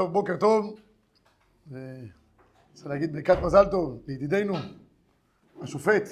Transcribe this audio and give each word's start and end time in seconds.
טוב, 0.00 0.12
בוקר 0.12 0.36
טוב. 0.36 0.80
אני 1.72 2.08
רוצה 2.72 2.88
להגיד 2.88 3.12
ברכת 3.12 3.36
מזל 3.42 3.64
טוב 3.70 4.02
לידידנו, 4.06 4.54
השופט. 5.62 6.08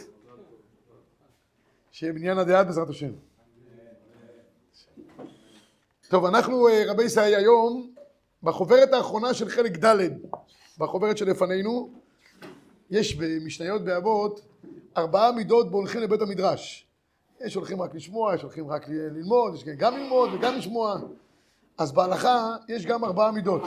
שיהיה 1.91 2.13
בניין 2.13 2.39
הדעת 2.39 2.67
בעזרת 2.67 2.89
השם. 2.89 3.11
טוב, 6.09 6.25
אנחנו 6.25 6.69
אה, 6.69 6.83
רבי 6.87 7.05
ישראל 7.05 7.35
היום 7.35 7.93
בחוברת 8.43 8.93
האחרונה 8.93 9.35
של 9.35 9.49
חלק 9.49 9.85
ד' 9.85 9.97
בחוברת 10.79 11.19
שלפנינו 11.19 11.91
יש 12.91 13.17
במשניות 13.17 13.85
באבות 13.85 14.41
ארבעה 14.97 15.33
מידות 15.33 15.71
בו 15.71 15.77
הולכים 15.79 16.01
לבית 16.01 16.23
המדרש. 16.23 16.87
יש 17.41 17.55
הולכים 17.55 17.83
רק 17.83 17.95
לשמוע, 17.95 18.35
יש 18.35 18.43
הולכים 18.43 18.71
רק 18.71 18.89
ללמוד, 18.89 19.55
יש 19.55 19.65
גם 19.65 19.97
ללמוד 19.97 20.31
וגם 20.35 20.55
לשמוע. 20.55 21.01
אז 21.79 21.93
בהלכה 21.93 22.57
יש 22.69 22.87
גם 22.87 23.05
ארבעה 23.05 23.33
מידות. 23.33 23.63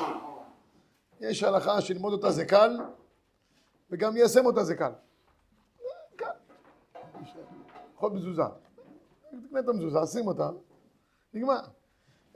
יש 1.19 1.43
הלכה 1.43 1.81
שללמוד 1.81 2.13
אותה 2.13 2.31
זה 2.31 2.45
קל, 2.45 2.77
וגם 3.89 4.13
ליישם 4.13 4.45
אותה 4.45 4.63
זה 4.63 4.75
קל. 4.75 4.91
קל. 6.15 6.25
פחות 7.95 8.13
מזוזה. 8.13 8.43
תקנה 9.47 9.59
את 9.59 9.67
המזוזה, 9.67 9.99
שים 10.05 10.27
אותה, 10.27 10.49
נגמר. 11.33 11.59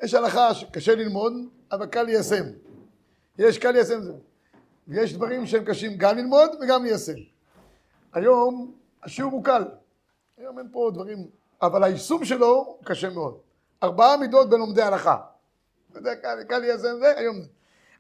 יש 0.04 0.14
הלכה 0.14 0.54
שקשה 0.54 0.96
ללמוד, 0.96 1.34
אבל 1.72 1.86
קל 1.86 2.04
ליישם. 2.04 2.44
יש 3.38 3.58
קל 3.58 3.72
ליישם 3.72 4.02
זה. 4.02 4.14
ויש 4.88 5.14
דברים 5.14 5.46
שהם 5.46 5.66
קשים 5.66 5.98
גם 5.98 6.18
ללמוד 6.18 6.50
וגם 6.62 6.84
ליישם. 6.84 7.14
היום 8.14 8.76
השיעור 9.04 9.32
הוא 9.32 9.44
קל. 9.44 9.64
היום 10.38 10.60
אין 10.60 10.70
פה 10.72 10.92
דברים, 10.94 11.28
אבל 11.62 11.84
היישום 11.84 12.26
שלו 12.26 12.78
קשה 12.84 13.10
מאוד. 13.10 13.38
ארבעה 13.84 14.18
מידות 14.18 14.50
בלומדי 14.50 14.82
הלכה. 14.82 15.35
יודע, 16.00 16.16
קל, 16.16 16.44
קל 16.44 16.60
ליישם 16.60 17.00
זה, 17.00 17.14
היום 17.18 17.42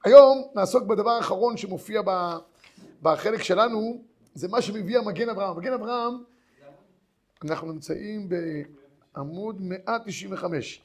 היום 0.05 0.47
נעסוק 0.55 0.83
בדבר 0.83 1.09
האחרון 1.09 1.57
שמופיע 1.57 2.01
בחלק 3.01 3.43
שלנו, 3.43 4.01
זה 4.33 4.47
מה 4.47 4.61
שמביא 4.61 4.97
המגן 4.97 5.29
אברהם. 5.29 5.57
מגן 5.57 5.73
אברהם, 5.73 6.13
אנחנו 7.43 7.71
נמצאים 7.71 8.29
בעמוד 9.15 9.61
195. 9.61 10.81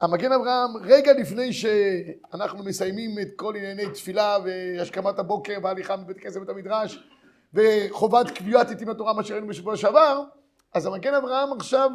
המגן 0.00 0.32
אברהם, 0.32 0.76
רגע 0.76 1.12
לפני 1.12 1.52
שאנחנו 1.52 2.64
מסיימים 2.64 3.18
את 3.18 3.28
כל 3.36 3.56
ענייני 3.56 3.90
תפילה 3.90 4.38
והשכמת 4.44 5.18
הבוקר 5.18 5.58
וההליכה 5.62 5.96
מבית 5.96 6.18
כנסת 6.18 6.36
לבית 6.36 6.48
המדרש 6.48 7.08
וחובת 7.54 8.30
קביעת 8.30 8.70
עתים 8.70 8.88
לתורה, 8.88 9.12
מה 9.12 9.24
שראינו 9.24 9.46
בשבוע 9.46 9.76
שעבר, 9.76 10.24
אז 10.74 10.86
המגן 10.86 11.14
אברהם 11.14 11.52
עכשיו 11.52 11.90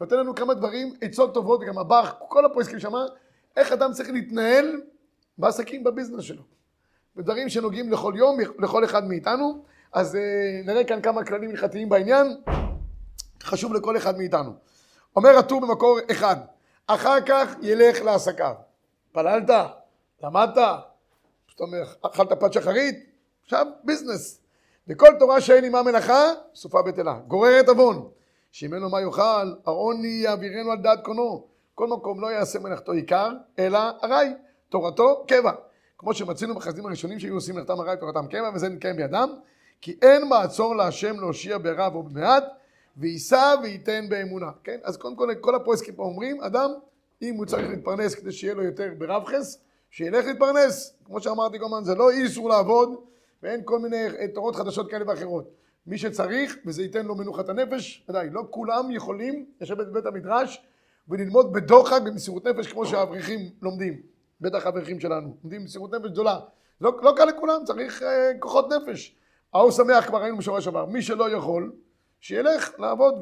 נותן 0.00 0.16
לנו 0.16 0.34
כמה 0.34 0.54
דברים, 0.54 0.94
עצות 1.00 1.34
טובות, 1.34 1.60
וגם 1.62 1.78
הבח, 1.78 2.14
כל 2.28 2.44
הפועסקים 2.44 2.78
שמה, 2.78 3.04
איך 3.56 3.72
אדם 3.72 3.92
צריך 3.92 4.10
להתנהל 4.10 4.80
בעסקים, 5.38 5.84
בביזנס 5.84 6.24
שלו. 6.24 6.42
בדברים 7.16 7.48
שנוגעים 7.48 7.92
לכל 7.92 8.14
יום, 8.16 8.38
לכל 8.58 8.84
אחד 8.84 9.08
מאיתנו. 9.08 9.64
אז 9.92 10.14
uh, 10.14 10.18
נראה 10.66 10.84
כאן 10.84 11.02
כמה 11.02 11.24
כללים 11.24 11.50
הלכתיים 11.50 11.88
בעניין, 11.88 12.36
חשוב 13.42 13.74
לכל 13.74 13.96
אחד 13.96 14.18
מאיתנו. 14.18 14.52
אומר 15.16 15.38
הטור 15.38 15.60
במקור 15.60 15.98
אחד, 16.10 16.36
אחר 16.86 17.20
כך 17.20 17.54
ילך 17.62 18.02
לעסקיו. 18.02 18.54
פללת, 19.12 19.50
למדת, 20.22 20.58
זאת 21.50 21.60
אומרת, 21.60 21.88
אכלת 22.02 22.32
פת 22.40 22.52
שחרית, 22.52 23.10
עכשיו 23.44 23.66
ביזנס. 23.84 24.40
וכל 24.88 25.08
תורה 25.18 25.40
שאין 25.40 25.64
עימה 25.64 25.82
מלאכה, 25.82 26.32
סופה 26.54 26.82
בטלה. 26.82 27.14
גוררת 27.28 27.68
עוון, 27.68 28.08
שאם 28.52 28.74
אין 28.74 28.82
לו 28.82 28.90
מה 28.90 29.00
יאכל, 29.00 29.54
העוני 29.66 30.08
יעבירנו 30.08 30.72
על 30.72 30.78
דעת 30.78 31.04
קונו. 31.04 31.51
כל 31.74 31.86
מקום 31.86 32.20
לא 32.20 32.26
יעשה 32.26 32.58
מלאכתו 32.58 32.92
עיקר, 32.92 33.30
אלא 33.58 33.78
ארעי. 34.04 34.28
תורתו 34.68 35.24
קבע. 35.28 35.52
כמו 35.98 36.14
שמצינו 36.14 36.54
בחסדים 36.54 36.86
הראשונים 36.86 37.18
שהיו 37.18 37.34
עושים 37.34 37.54
מלאכתם 37.54 37.80
הרי 37.80 37.96
תורתם 38.00 38.26
קבע 38.26 38.50
וזה 38.54 38.68
נתקיים 38.68 38.96
בידם 38.96 39.28
כי 39.80 39.98
אין 40.02 40.28
מעצור 40.28 40.76
להשם 40.76 41.20
להושיע 41.20 41.58
ברב 41.58 41.94
או 41.94 42.02
במעט 42.02 42.44
ויישא 42.96 43.54
וייתן 43.62 44.08
באמונה. 44.08 44.50
כן? 44.64 44.78
אז 44.82 44.96
קודם 44.96 45.16
כל 45.16 45.34
כל 45.40 45.54
הפועסקים 45.54 45.94
פה 45.94 46.02
אומרים 46.02 46.42
אדם 46.42 46.70
אם 47.22 47.34
הוא 47.34 47.46
צריך 47.46 47.68
להתפרנס 47.68 48.14
כדי 48.14 48.32
שיהיה 48.32 48.54
לו 48.54 48.62
יותר 48.62 48.88
ברב 48.98 49.24
חס 49.24 49.58
שילך 49.90 50.26
להתפרנס. 50.26 50.94
כמו 51.04 51.20
שאמרתי 51.20 51.58
כל 51.58 51.64
הזמן 51.64 51.84
זה 51.84 51.94
לא 51.94 52.10
איסור 52.10 52.48
לעבוד 52.48 52.94
ואין 53.42 53.60
כל 53.64 53.78
מיני 53.78 54.06
תורות 54.34 54.56
חדשות 54.56 54.90
כאלה 54.90 55.04
ואחרות. 55.08 55.44
מי 55.86 55.98
שצריך 55.98 56.56
וזה 56.66 56.82
ייתן 56.82 57.06
לו 57.06 57.14
מנוחת 57.14 57.48
הנפש 57.48 58.06
ודאי 58.08 58.30
לא 58.30 58.42
כולם 58.50 58.90
יכולים 58.90 59.46
לשבת 59.60 59.86
בבית 59.86 60.06
המדרש 60.06 60.62
וללמוד 61.08 61.52
בדוחק 61.52 62.00
במסירות 62.04 62.46
נפש 62.46 62.72
כמו 62.72 62.86
שהאברכים 62.86 63.50
לומדים. 63.62 64.00
בטח 64.40 64.66
האברכים 64.66 65.00
שלנו, 65.00 65.36
עומדים 65.42 65.60
במסירות 65.60 65.94
נפש 65.94 66.10
גדולה. 66.10 66.38
לא, 66.80 66.92
לא 67.02 67.12
קל 67.16 67.24
לכולם, 67.24 67.60
צריך 67.64 68.02
אה, 68.02 68.30
כוחות 68.38 68.72
נפש. 68.72 69.16
ההוא 69.54 69.70
שמח 69.70 70.06
כבר 70.06 70.22
ראינו 70.22 70.38
בשבוע 70.38 70.60
שעבר, 70.60 70.86
מי 70.86 71.02
שלא 71.02 71.30
יכול, 71.30 71.72
שילך 72.20 72.70
לעבוד 72.78 73.14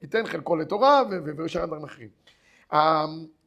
וייתן 0.00 0.26
חלקו 0.26 0.56
לתורה 0.56 1.02
ושאר 1.38 1.66
דברים 1.66 1.84
אחרים. 1.84 2.08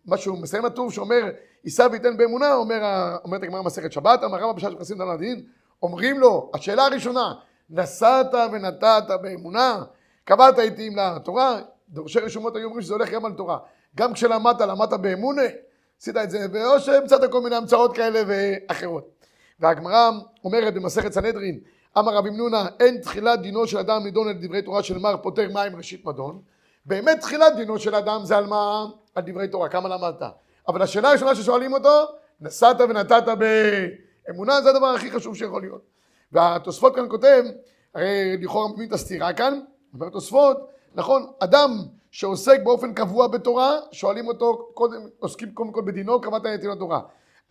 מה 0.05 0.17
שהוא 0.17 0.37
מסיים 0.37 0.65
הטוב 0.65 0.93
שאומר, 0.93 1.29
יישא 1.63 1.87
וייתן 1.91 2.17
באמונה, 2.17 2.53
אומר, 2.53 2.81
אומרת 3.23 3.43
הגמרא 3.43 3.61
מסכת 3.61 3.91
שבת, 3.91 4.23
אמר 4.23 4.37
רבא 4.37 4.51
בשעה 4.51 4.71
שנכנסים 4.71 4.97
דם 4.97 5.11
לדין, 5.13 5.45
אומרים 5.81 6.19
לו, 6.19 6.51
השאלה 6.53 6.85
הראשונה, 6.85 7.33
נסעת 7.69 8.33
ונתת 8.51 9.03
באמונה, 9.21 9.83
קבעת 10.23 10.59
עתים 10.59 10.97
לתורה, 10.97 11.61
דורשי 11.89 12.19
רשומות 12.19 12.55
היו 12.55 12.65
אומרים 12.65 12.81
שזה 12.81 12.93
הולך 12.93 13.09
גם 13.09 13.25
על 13.25 13.33
תורה. 13.33 13.57
גם 13.95 14.13
כשלמדת, 14.13 14.61
למדת 14.61 14.93
באמונה, 14.93 15.41
עשית 16.01 16.17
את 16.17 16.29
זה, 16.29 16.45
ואו 16.51 16.79
שהמצאת 16.79 17.31
כל 17.31 17.41
מיני 17.41 17.55
המצאות 17.55 17.95
כאלה 17.95 18.21
ואחרות. 18.27 19.09
והגמרא 19.59 20.09
אומרת 20.43 20.73
במסכת 20.73 21.11
סנהדרין, 21.11 21.59
אמר 21.97 22.15
רבי 22.15 22.29
מנונה, 22.29 22.67
אין 22.79 23.01
תחילת 23.01 23.41
דינו 23.41 23.67
של 23.67 23.77
אדם 23.77 24.03
נידון 24.03 24.27
על 24.27 24.33
דברי 24.41 24.61
תורה 24.61 24.83
של 24.83 24.97
מר 24.97 25.17
פוטר 25.17 25.49
מים 25.53 25.75
ראשית 25.75 26.05
מדון. 26.05 26.41
באמת 26.85 27.19
תחילת 27.19 27.55
דינו 27.55 27.79
של 27.79 27.95
אדם 27.95 28.21
זה 28.23 28.37
על 28.37 28.45
מה? 28.45 28.85
על 29.15 29.23
דברי 29.25 29.47
תורה, 29.47 29.69
כמה 29.69 29.89
למדת. 29.89 30.21
אבל 30.67 30.81
השאלה 30.81 31.09
הראשונה 31.09 31.35
ששואלים 31.35 31.73
אותו, 31.73 32.05
נסעת 32.41 32.81
ונתת 32.81 33.23
באמונה, 34.27 34.61
זה 34.61 34.69
הדבר 34.69 34.87
הכי 34.87 35.11
חשוב 35.11 35.35
שיכול 35.35 35.61
להיות. 35.61 35.81
והתוספות 36.31 36.95
כאן 36.95 37.05
כותב, 37.09 37.43
הרי 37.95 38.37
לכאורה 38.41 38.67
מבין 38.73 38.87
את 38.87 38.93
הסתירה 38.93 39.33
כאן, 39.33 39.59
אומר 39.93 40.07
התוספות, 40.07 40.57
נכון, 40.95 41.31
אדם 41.39 41.77
שעוסק 42.11 42.59
באופן 42.63 42.93
קבוע 42.93 43.27
בתורה, 43.27 43.77
שואלים 43.91 44.27
אותו, 44.27 44.69
קודם, 44.73 45.01
עוסקים 45.19 45.51
קודם 45.51 45.71
כל 45.71 45.81
בדינו, 45.81 46.21
קבעת 46.21 46.45
עתים 46.45 46.69
לתורה. 46.69 46.99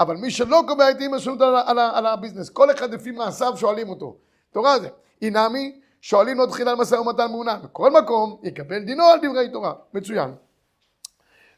אבל 0.00 0.16
מי 0.16 0.30
שלא 0.30 0.62
קובע 0.68 0.88
עתים, 0.88 1.18
שואלים 1.18 1.40
אותו 1.40 1.56
על, 1.56 1.78
על, 1.78 1.78
על 1.78 2.06
הביזנס. 2.06 2.50
כל 2.50 2.70
אחד 2.70 2.94
לפי 2.94 3.10
מעשיו 3.10 3.56
שואלים 3.56 3.88
אותו. 3.88 4.16
תורה 4.52 4.78
זה. 4.78 4.88
אינמי, 5.22 5.80
שואלים 6.00 6.38
לו 6.38 6.46
תחילה 6.46 6.70
על 6.70 6.76
משא 6.76 6.94
ומתן 6.94 7.30
מעונן. 7.30 7.58
בכל 7.62 7.90
מקום, 7.90 8.36
יקבל 8.42 8.78
דינו 8.78 9.04
על 9.04 9.18
דברי 9.22 9.48
תורה. 9.52 9.72
מצוין. 9.94 10.34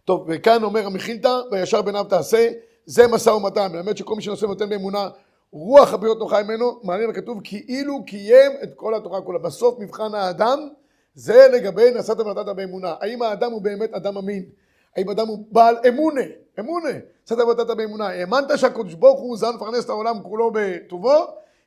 טוב, 0.05 0.25
וכאן 0.29 0.63
אומר 0.63 0.87
המכילתא, 0.87 1.41
וישר 1.51 1.83
בעיניו 1.83 2.05
תעשה, 2.05 2.51
זה 2.87 3.09
משא 3.09 3.31
ומתן. 3.31 3.69
באמת 3.73 3.97
שכל 3.97 4.15
מי 4.15 4.23
שנושא 4.23 4.45
ונותן 4.45 4.69
באמונה, 4.69 5.09
רוח 5.53 5.93
הבריות 5.93 6.19
נוחה 6.19 6.43
ממנו, 6.43 6.81
מעניין 6.83 7.11
וכתוב, 7.11 7.41
כאילו 7.45 8.05
קיים 8.05 8.53
את 8.63 8.75
כל 8.77 8.95
התורה 8.95 9.23
כולה. 9.23 9.39
בסוף 9.39 9.79
מבחן 9.79 10.15
האדם, 10.15 10.69
זה 11.21 11.49
לגבי 11.53 11.91
נסעת 11.91 12.21
ונתת 12.21 12.49
באמונה. 12.57 12.95
האם 13.01 13.23
האדם 13.23 13.53
הוא 13.53 13.63
באמת 13.63 13.95
אדם 13.95 14.17
אמין? 14.19 14.45
האם 14.97 15.09
האדם 15.09 15.27
הוא 15.27 15.47
בעל 15.51 15.77
אמונה? 15.89 16.21
אמונה. 16.59 16.91
נסעת 17.25 17.39
ונתת 17.39 17.77
באמונה. 17.77 18.07
האמנת 18.09 18.59
שהקדוש 18.59 18.95
ברוך 18.95 19.21
הוא 19.21 19.37
זן 19.37 19.55
לפרנס 19.55 19.85
את 19.85 19.91
העולם 19.91 20.23
כולו 20.23 20.51
בטובו? 20.55 21.15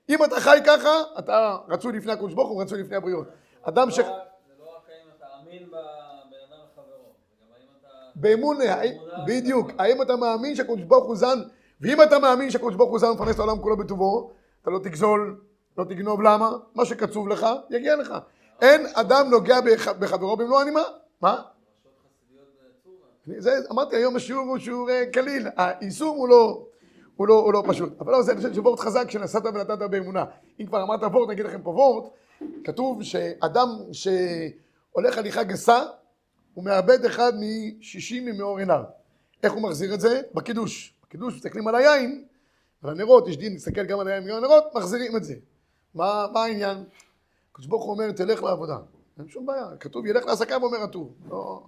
אם 0.09 0.23
אתה 0.23 0.39
חי 0.39 0.59
ככה, 0.65 0.89
אתה 1.19 1.57
רצוי 1.67 1.93
לפני 1.93 2.11
הקדוש 2.11 2.33
ברוך 2.33 2.49
הוא, 2.49 2.61
רצוי 2.61 2.81
לפני 2.81 2.95
הבריאות. 2.95 3.27
אדם 3.61 3.91
ש... 3.91 3.95
זה 3.95 4.01
לא 4.01 4.09
רק 4.09 4.89
האם 4.89 5.09
אתה 5.17 5.25
אמין 5.41 5.67
בבן 5.67 5.77
אדם 6.49 6.57
לחברו, 6.71 7.13
זה 7.29 7.35
גם 7.41 7.47
האם 7.55 7.67
אתה... 7.81 7.89
באמונה, 8.15 8.81
בדיוק. 9.27 9.71
האם 9.77 10.01
אתה 10.01 10.15
מאמין 10.15 10.55
שהקדוש 10.55 10.83
ברוך 10.83 11.05
הוא 11.05 11.15
זן, 11.15 11.39
ואם 11.81 12.01
אתה 12.01 12.19
מאמין 12.19 12.51
שהקדוש 12.51 12.75
ברוך 12.75 12.91
הוא 12.91 12.99
זן 12.99 13.11
לפרנס 13.11 13.35
את 13.35 13.39
העולם 13.39 13.61
כולו 13.61 13.77
בטובו, 13.77 14.31
אתה 14.61 14.71
לא 14.71 14.79
תגזול, 14.79 15.41
לא 15.77 15.83
תגנוב, 15.83 16.21
למה? 16.21 16.51
מה 16.75 16.85
שקצוב 16.85 17.27
לך, 17.27 17.47
יגיע 17.69 17.95
לך. 17.95 18.13
אין 18.61 18.85
אדם 18.93 19.29
נוגע 19.29 19.59
בחברו 19.99 20.37
במלוא 20.37 20.61
הנימה. 20.61 20.83
מה? 21.21 21.41
זה, 23.25 23.51
אמרתי, 23.71 23.95
היום 23.95 24.15
השיעור 24.15 24.47
הוא 24.47 24.57
שיעור 24.57 24.89
אה, 24.89 25.05
קליל, 25.05 25.47
היישום 25.57 26.17
הוא 26.17 26.29
לא, 26.29 26.65
הוא 27.15 27.27
לא, 27.27 27.33
הוא 27.33 27.53
לא 27.53 27.63
פשוט. 27.67 28.01
אבל 28.01 28.11
לא, 28.11 28.21
זה 28.21 28.31
אני 28.31 28.41
חושב 28.41 28.53
שוורט 28.53 28.79
חזק 28.79 29.11
שנסעת 29.11 29.45
ונתת 29.45 29.77
באמונה. 29.91 30.25
אם 30.59 30.65
כבר 30.65 30.83
אמרת 30.83 31.03
וורט, 31.03 31.29
אני 31.29 31.33
אגיד 31.33 31.45
לכם 31.45 31.61
פה 31.61 31.69
וורט, 31.69 32.13
כתוב 32.63 33.03
שאדם 33.03 33.67
שהולך 33.91 35.17
הליכה 35.17 35.43
גסה, 35.43 35.83
הוא 36.53 36.63
מאבד 36.63 37.05
אחד 37.05 37.33
משישים 37.39 38.25
ממאור 38.25 38.59
עיניו. 38.59 38.83
איך 39.43 39.53
הוא 39.53 39.61
מחזיר 39.61 39.93
את 39.93 39.99
זה? 39.99 40.21
בקידוש. 40.33 40.93
בקידוש 41.03 41.35
מסתכלים 41.35 41.67
על 41.67 41.75
היין, 41.75 42.25
על 42.83 42.89
הנרות, 42.89 43.27
יש 43.27 43.37
דין 43.37 43.53
להסתכל 43.53 43.83
גם 43.83 43.99
על 43.99 44.07
היין 44.07 44.23
וגם 44.23 44.35
על 44.35 44.43
הנרות, 44.43 44.63
מחזירים 44.75 45.15
את 45.15 45.23
זה. 45.23 45.35
מה, 45.95 46.25
מה 46.33 46.43
העניין? 46.43 46.83
הקדוש 47.53 47.67
ברוך 47.67 47.83
הוא 47.83 47.91
אומר, 47.91 48.11
תלך 48.11 48.43
לעבודה. 48.43 48.77
אין 49.19 49.27
שום 49.27 49.45
בעיה, 49.45 49.67
כתוב, 49.79 50.05
ילך 50.05 50.25
לעסקיו, 50.25 50.63
אומר 50.63 50.81
הטור. 50.83 51.13
לא... 51.29 51.63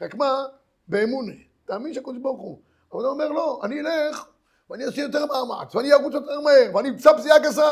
רק 0.00 0.14
מה? 0.14 0.44
באמונה. 0.88 1.32
תאמין 1.64 1.94
שהקדוש 1.94 2.18
ברוך 2.18 2.40
הוא. 2.40 2.58
אבל 2.92 3.02
הוא 3.02 3.12
אומר, 3.12 3.28
לא, 3.28 3.60
אני 3.64 3.80
אלך, 3.80 4.24
ואני 4.70 4.84
אעשה 4.84 5.02
יותר 5.02 5.26
מאמץ, 5.26 5.74
ואני 5.74 5.92
ארוץ 5.92 6.14
יותר 6.14 6.40
מהר, 6.40 6.70
ואני 6.74 6.88
אמצא 6.88 7.16
פסיעה 7.16 7.38
גסה. 7.38 7.70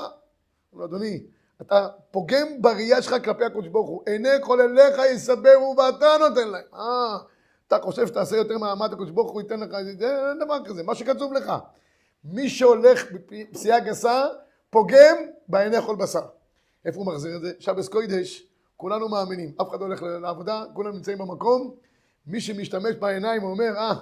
לו, 0.73 0.85
אדוני, 0.85 1.23
אתה 1.61 1.89
פוגם 2.11 2.63
בראייה 2.63 3.03
שלך 3.03 3.25
כלפי 3.25 3.45
הקדוש 3.45 3.69
ברוך 3.69 3.89
הוא. 3.89 4.03
עיני 4.07 4.29
כל 4.41 4.61
אליך 4.61 5.01
יסברו 5.11 5.75
ואתה 5.79 6.07
נותן 6.21 6.49
להם. 6.49 6.65
אה, 6.75 7.19
אתה 7.69 7.79
חושב 7.83 8.07
שתעשה 8.07 8.37
יותר 8.37 8.59
מאמץ, 8.59 8.93
הקדוש 8.93 9.11
ברוך 9.11 9.33
הוא 9.33 9.41
ייתן 9.41 9.61
לך, 9.61 9.71
זה 9.99 10.29
אין 10.31 10.39
דבר 10.39 10.65
כזה, 10.65 10.83
מה 10.83 10.95
שכתוב 10.95 11.33
לך. 11.33 11.53
מי 12.25 12.49
שהולך 12.49 13.05
בפסיעה 13.13 13.81
גסה, 13.81 14.27
פוגם 14.71 15.17
בעיני 15.49 15.83
כל 15.83 15.97
בשר. 15.97 16.27
איפה 16.85 16.99
הוא 16.99 17.07
מחזיר 17.07 17.37
את 17.37 17.41
זה? 17.41 17.53
שבס 17.59 17.89
קוידש, 17.89 18.47
כולנו 18.77 19.09
מאמינים, 19.09 19.53
אף 19.63 19.69
אחד 19.69 19.81
לא 19.81 19.85
הולך 19.85 20.03
לעבודה, 20.03 20.65
כולם 20.75 20.95
נמצאים 20.95 21.19
במקום. 21.19 21.75
מי 22.27 22.41
שמשתמש 22.41 22.97
בעיניים 22.97 23.45
ואומר, 23.45 23.77
אה, 23.77 23.93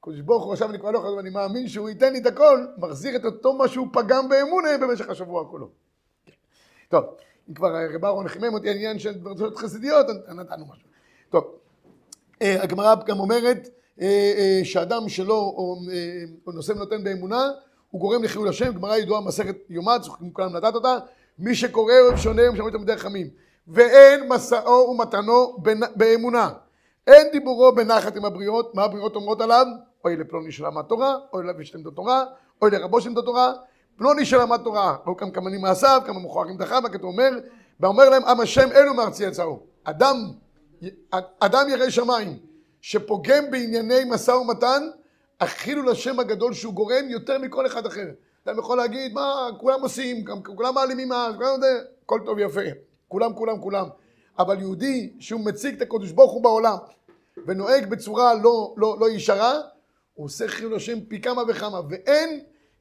הקדוש 0.00 0.20
ברוך 0.20 0.44
הוא 0.44 0.52
עכשיו 0.52 0.70
אני 0.70 0.78
כבר 0.78 0.90
לא 0.90 0.98
יכול, 0.98 1.10
ואני 1.10 1.30
מאמין 1.30 1.68
שהוא 1.68 1.88
ייתן 1.88 2.12
לי 2.12 2.18
את 2.18 2.26
הכל, 2.26 2.66
מחזיר 2.78 3.16
את 3.16 3.24
אותו 3.24 3.52
מה 3.52 3.68
שהוא 3.68 3.88
פגם 3.92 4.28
באמונה 4.28 4.68
במשך 4.80 5.08
השבוע 5.08 5.44
כולו. 5.50 5.68
טוב, 6.88 7.04
אם 7.48 7.54
כבר 7.54 7.68
רב 7.94 8.04
אהרון 8.04 8.28
חימם 8.28 8.54
אותי 8.54 8.68
העניין 8.68 8.98
של 8.98 9.12
דברות 9.12 9.56
חסידיות, 9.56 10.06
נתנו 10.28 10.66
משהו. 10.66 10.88
טוב, 11.30 11.44
אה, 12.42 12.62
הגמרא 12.62 12.94
גם 13.06 13.20
אומרת 13.20 13.68
אה, 14.00 14.06
אה, 14.38 14.60
שאדם 14.64 15.08
שלא 15.08 15.54
נושא 16.46 16.72
ונותן 16.72 17.04
באמונה, 17.04 17.50
הוא 17.90 18.00
גורם 18.00 18.22
לחילול 18.22 18.48
השם, 18.48 18.74
גמרא 18.74 18.96
ידועה 18.96 19.20
מסכת 19.20 19.56
צריכים 20.02 20.32
כולם 20.32 20.56
לדעת 20.56 20.74
אותה, 20.74 20.98
מי 21.40 21.54
שקורא 21.54 21.94
אוהב 22.00 22.16
שונה 22.16 22.42
ומשמעו 22.50 22.70
תלמידי 22.70 22.96
חכמים, 22.96 23.26
ואין 23.68 24.28
משאו 24.28 24.90
ומתנו 24.90 25.56
באמונה, 25.96 26.50
אין 27.06 27.26
דיבורו 27.32 27.74
בנחת 27.74 28.16
עם 28.16 28.24
הבריות, 28.24 28.74
מה 28.74 28.84
הבריות 28.84 29.16
אומרות 29.16 29.40
עליו? 29.40 29.66
אוי 30.04 30.16
לפלוני 30.16 30.52
שלמד 30.52 30.82
תורה, 30.82 31.16
אוי 31.32 31.46
לאבי 31.46 31.64
שלמד 31.64 31.92
תורה, 31.94 32.24
אוי 32.62 32.70
לרבו 32.70 33.00
שלמד 33.00 33.24
תורה, 33.24 33.52
פלוני 33.96 34.24
שלמד 34.24 34.60
תורה, 34.64 34.96
ראו 35.06 35.16
כמה 35.16 35.30
כמנים 35.30 35.60
מעשיו, 35.60 36.02
כמה 36.06 36.20
מכוערים 36.20 36.56
דחיו, 36.56 36.86
הכתוב 36.86 37.04
אומר, 37.04 37.30
ואומר 37.80 38.08
להם 38.08 38.24
עם 38.24 38.40
השם 38.40 38.72
אלו 38.72 38.94
מארצי 38.94 39.24
יצאו. 39.24 39.60
אדם, 39.84 40.16
אדם 41.40 41.68
ירא 41.68 41.90
שמיים, 41.90 42.38
שפוגם 42.80 43.50
בענייני 43.50 44.04
משא 44.10 44.30
ומתן, 44.30 44.82
החילול 45.40 45.88
השם 45.88 46.20
הגדול 46.20 46.54
שהוא 46.54 46.74
גורם 46.74 47.08
יותר 47.08 47.38
מכל 47.38 47.66
אחד 47.66 47.86
אחר. 47.86 48.06
אתה 48.42 48.50
יכול 48.58 48.76
להגיד, 48.76 49.12
מה, 49.12 49.48
כולם 49.58 49.82
עושים, 49.82 50.24
כולם 50.56 50.74
מעלימים 50.74 51.12
אז, 51.12 51.34
כולם 51.34 51.60
זה, 51.60 51.80
הכל 52.04 52.20
טוב 52.24 52.36
ויפה, 52.36 52.60
כולם, 53.08 53.34
כולם, 53.34 53.60
כולם. 53.60 53.86
אבל 54.38 54.60
יהודי 54.60 55.12
שהוא 55.18 55.40
מציג 55.40 55.76
את 55.76 55.82
הקדוש 55.82 56.10
ברוך 56.12 56.32
הוא 56.32 56.42
בעולם 56.42 56.76
ונוהג 57.46 57.90
בצורה 57.90 58.34
לא, 58.34 58.74
לא, 58.76 58.96
לא 59.00 59.10
ישרה, 59.10 59.54
הוא 60.14 60.26
עושה 60.26 60.48
חילול 60.48 60.76
השם 60.76 61.00
פי 61.00 61.20
כמה 61.20 61.42
וכמה, 61.48 61.80
ואין 61.88 62.40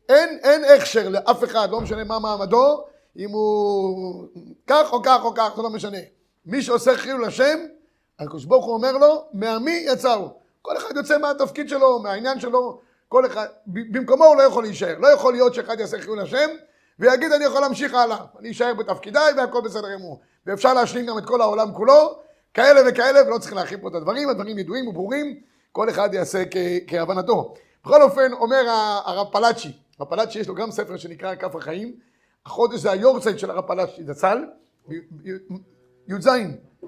אין, 0.09 0.39
אין 0.43 0.63
הכשר 0.63 1.09
לאף 1.09 1.43
אחד, 1.43 1.67
לא 1.71 1.81
משנה 1.81 2.03
מה 2.03 2.19
מעמדו, 2.19 2.83
אם 3.17 3.29
הוא 3.29 4.27
כך 4.67 4.93
או 4.93 5.01
כך 5.03 5.23
או 5.23 5.33
כך, 5.35 5.53
זה 5.55 5.61
לא 5.61 5.69
משנה. 5.69 5.97
מי 6.45 6.61
שעושה 6.61 6.97
חילול 6.97 7.25
השם, 7.25 7.59
הקדוש 8.19 8.45
ברוך 8.45 8.65
הוא 8.65 8.73
אומר 8.73 8.97
לו, 8.97 9.25
מעמי 9.33 9.85
יצאו. 9.87 10.29
כל 10.61 10.77
אחד 10.77 10.95
יוצא 10.95 11.17
מהתפקיד 11.17 11.69
שלו, 11.69 11.99
מהעניין 11.99 12.39
שלו, 12.39 12.81
כל 13.09 13.25
אחד, 13.25 13.45
במקומו 13.67 14.25
הוא 14.25 14.35
לא 14.35 14.43
יכול 14.43 14.63
להישאר. 14.63 14.99
לא 14.99 15.07
יכול 15.07 15.33
להיות 15.33 15.53
שאחד 15.53 15.79
יעשה 15.79 15.99
חילול 15.99 16.19
השם 16.19 16.49
ויגיד 16.99 17.31
אני 17.31 17.45
יכול 17.45 17.61
להמשיך 17.61 17.93
הלאה. 17.93 18.17
אני 18.39 18.51
אשאר 18.51 18.73
בתפקידיי 18.73 19.33
והכל 19.37 19.61
בסדר 19.65 19.93
גמור. 19.93 20.19
ואפשר 20.45 20.73
להשלים 20.73 21.05
גם 21.05 21.17
את 21.17 21.25
כל 21.25 21.41
העולם 21.41 21.73
כולו, 21.73 22.19
כאלה 22.53 22.81
וכאלה, 22.89 23.27
ולא 23.27 23.37
צריך 23.37 23.53
להרחיב 23.53 23.81
פה 23.81 23.87
את 23.87 23.95
הדברים, 23.95 24.29
הדברים 24.29 24.59
ידועים 24.59 24.87
וברורים, 24.87 25.39
כל 25.71 25.89
אחד 25.89 26.13
יעשה 26.13 26.43
כהבנתו. 26.87 27.53
בכל 27.83 28.01
אופן, 28.01 28.33
אומר 28.33 28.65
הרב 29.05 29.27
פלאצ'י, 29.31 29.71
הרב 29.99 30.09
פלאצ'י 30.09 30.39
יש 30.39 30.47
לו 30.47 30.55
גם 30.55 30.71
ספר 30.71 30.97
שנקרא 30.97 31.35
כף 31.35 31.55
החיים, 31.55 31.95
החודש 32.45 32.79
זה 32.79 32.91
היורצייט 32.91 33.39
של 33.39 33.51
הרב 33.51 33.67
פלאצ'י 33.67 34.03
זצ"ל, 34.03 34.45
י"ז, 36.07 36.27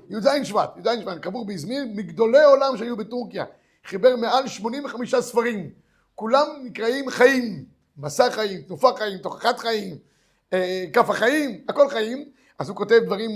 י"ז 0.10 0.30
שבט, 0.44 0.78
י"ז 0.78 0.88
שבט, 1.02 1.18
קבור 1.22 1.46
באזמיר, 1.46 1.84
מגדולי 1.96 2.44
עולם 2.44 2.78
שהיו 2.78 2.98
בטורקיה, 2.98 3.46
חיבר 3.86 4.16
מעל 4.16 4.48
85 4.48 5.16
ספרים, 5.16 5.70
כולם 6.22 6.48
נקראים 6.64 7.10
חיים, 7.10 7.66
מסע 7.98 8.32
חיים, 8.32 8.62
תנופה 8.62 8.90
חיים, 8.98 9.18
תוכחת 9.18 9.60
חיים, 9.60 9.98
אה, 10.54 10.86
כף 10.94 11.10
החיים, 11.10 11.62
הכל 11.70 11.90
חיים, 11.90 12.26
אז 12.60 12.70
הוא 12.70 12.78
כותב 12.78 13.00
דברים 13.06 13.30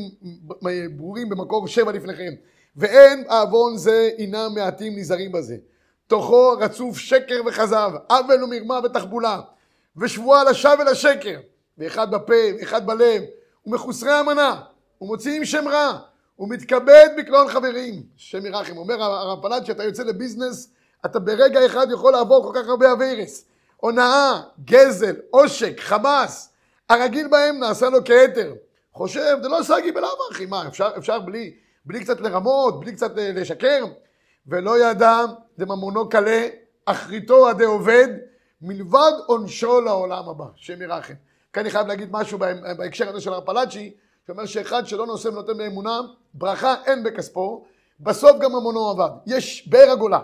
ברורים 0.97 1.29
במקור 1.29 1.67
שבע 1.67 1.91
לפניכם. 1.91 2.33
ואין 2.75 3.23
עוון 3.29 3.77
זה 3.77 4.09
אינם 4.17 4.51
מעטים 4.55 4.97
נזהרים 4.97 5.31
בזה. 5.31 5.57
תוכו 6.07 6.49
רצוף 6.59 6.97
שקר 6.97 7.41
וכזב, 7.47 7.91
עוול 8.09 8.43
ומרמה 8.43 8.79
ותחבולה, 8.83 9.41
ושבועה 9.97 10.43
לשווא 10.43 10.75
ולשקר, 10.79 11.39
ואחד 11.77 12.11
בפה 12.11 12.33
ואחד 12.59 12.85
בלב, 12.85 13.23
ומחוסרי 13.65 14.19
אמנה, 14.19 14.61
ומוציאים 15.01 15.45
שם 15.45 15.67
רע, 15.67 15.99
ומתכבד 16.39 17.07
בקלון 17.17 17.47
חברים. 17.47 18.03
שם 18.15 18.45
ירחם. 18.45 18.77
אומר 18.77 19.03
הרב 19.03 19.41
פלאט 19.41 19.65
שאתה 19.65 19.83
יוצא 19.83 20.03
לביזנס, 20.03 20.74
אתה 21.05 21.19
ברגע 21.19 21.65
אחד 21.65 21.87
יכול 21.91 22.11
לעבור 22.11 22.43
כל 22.43 22.59
כך 22.59 22.67
הרבה 22.69 22.91
אביירס. 22.91 23.45
הונאה, 23.77 24.41
גזל, 24.65 25.15
עושק, 25.29 25.79
חמאס, 25.79 26.53
הרגיל 26.89 27.27
בהם 27.27 27.59
נעשה 27.59 27.89
לו 27.89 27.99
כהתר. 28.05 28.53
חושב, 28.93 29.37
זה 29.41 29.49
לא 29.49 29.63
סגי 29.63 29.91
בלאו 29.91 30.09
הכי, 30.31 30.45
מה, 30.45 30.67
אפשר, 30.67 30.89
אפשר 30.97 31.19
בלי, 31.19 31.53
בלי 31.85 31.99
קצת 32.03 32.21
לרמות, 32.21 32.79
בלי 32.79 32.91
קצת 32.91 33.17
אה, 33.17 33.31
לשקר? 33.33 33.85
ולא 34.47 34.79
ידע, 34.79 35.19
זה 35.57 35.65
ממונו 35.65 36.09
קלה, 36.09 36.47
אחריתו 36.85 37.47
עדי 37.47 37.63
עובד, 37.63 38.07
מלבד 38.61 39.11
עונשו 39.25 39.81
לעולם 39.81 40.29
הבא, 40.29 40.45
שם 40.55 40.81
ירחם. 40.81 41.13
כאן 41.53 41.63
אני 41.63 41.69
חייב 41.69 41.87
להגיד 41.87 42.09
משהו 42.11 42.39
בהקשר 42.77 43.09
הזה 43.09 43.21
של 43.21 43.33
הרב 43.33 43.45
פלאצ'י, 43.45 43.93
שאומר 44.27 44.45
שאחד 44.45 44.87
שלא 44.87 45.05
נושא 45.05 45.27
ונותן 45.27 45.57
באמונה, 45.57 45.99
ברכה 46.33 46.75
אין 46.85 47.03
בכספו, 47.03 47.65
בסוף 47.99 48.37
גם 48.39 48.51
ממונו 48.51 48.89
עבד. 48.89 49.09
יש 49.25 49.67
באר 49.67 49.91
הגולה, 49.91 50.19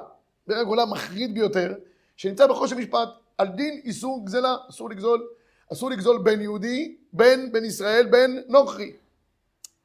באר 0.48 0.58
הגולה 0.58 0.86
מחריד 0.86 1.34
ביותר, 1.34 1.74
שנמצא 2.18 2.48
בחושן 2.48 2.78
משפט, 2.78 3.10
על 3.38 3.48
דין 3.48 3.82
איסור 3.84 4.26
גזלה, 4.26 4.56
אסור 4.70 4.90
לגזול, 4.90 5.28
אסור 5.74 5.90
לגזול 5.90 6.22
בין 6.24 6.42
יהודי, 6.42 6.96
בין, 7.14 7.52
בין 7.52 7.66
ישראל, 7.66 8.06
בין 8.06 8.44
נוכרי. 8.48 8.94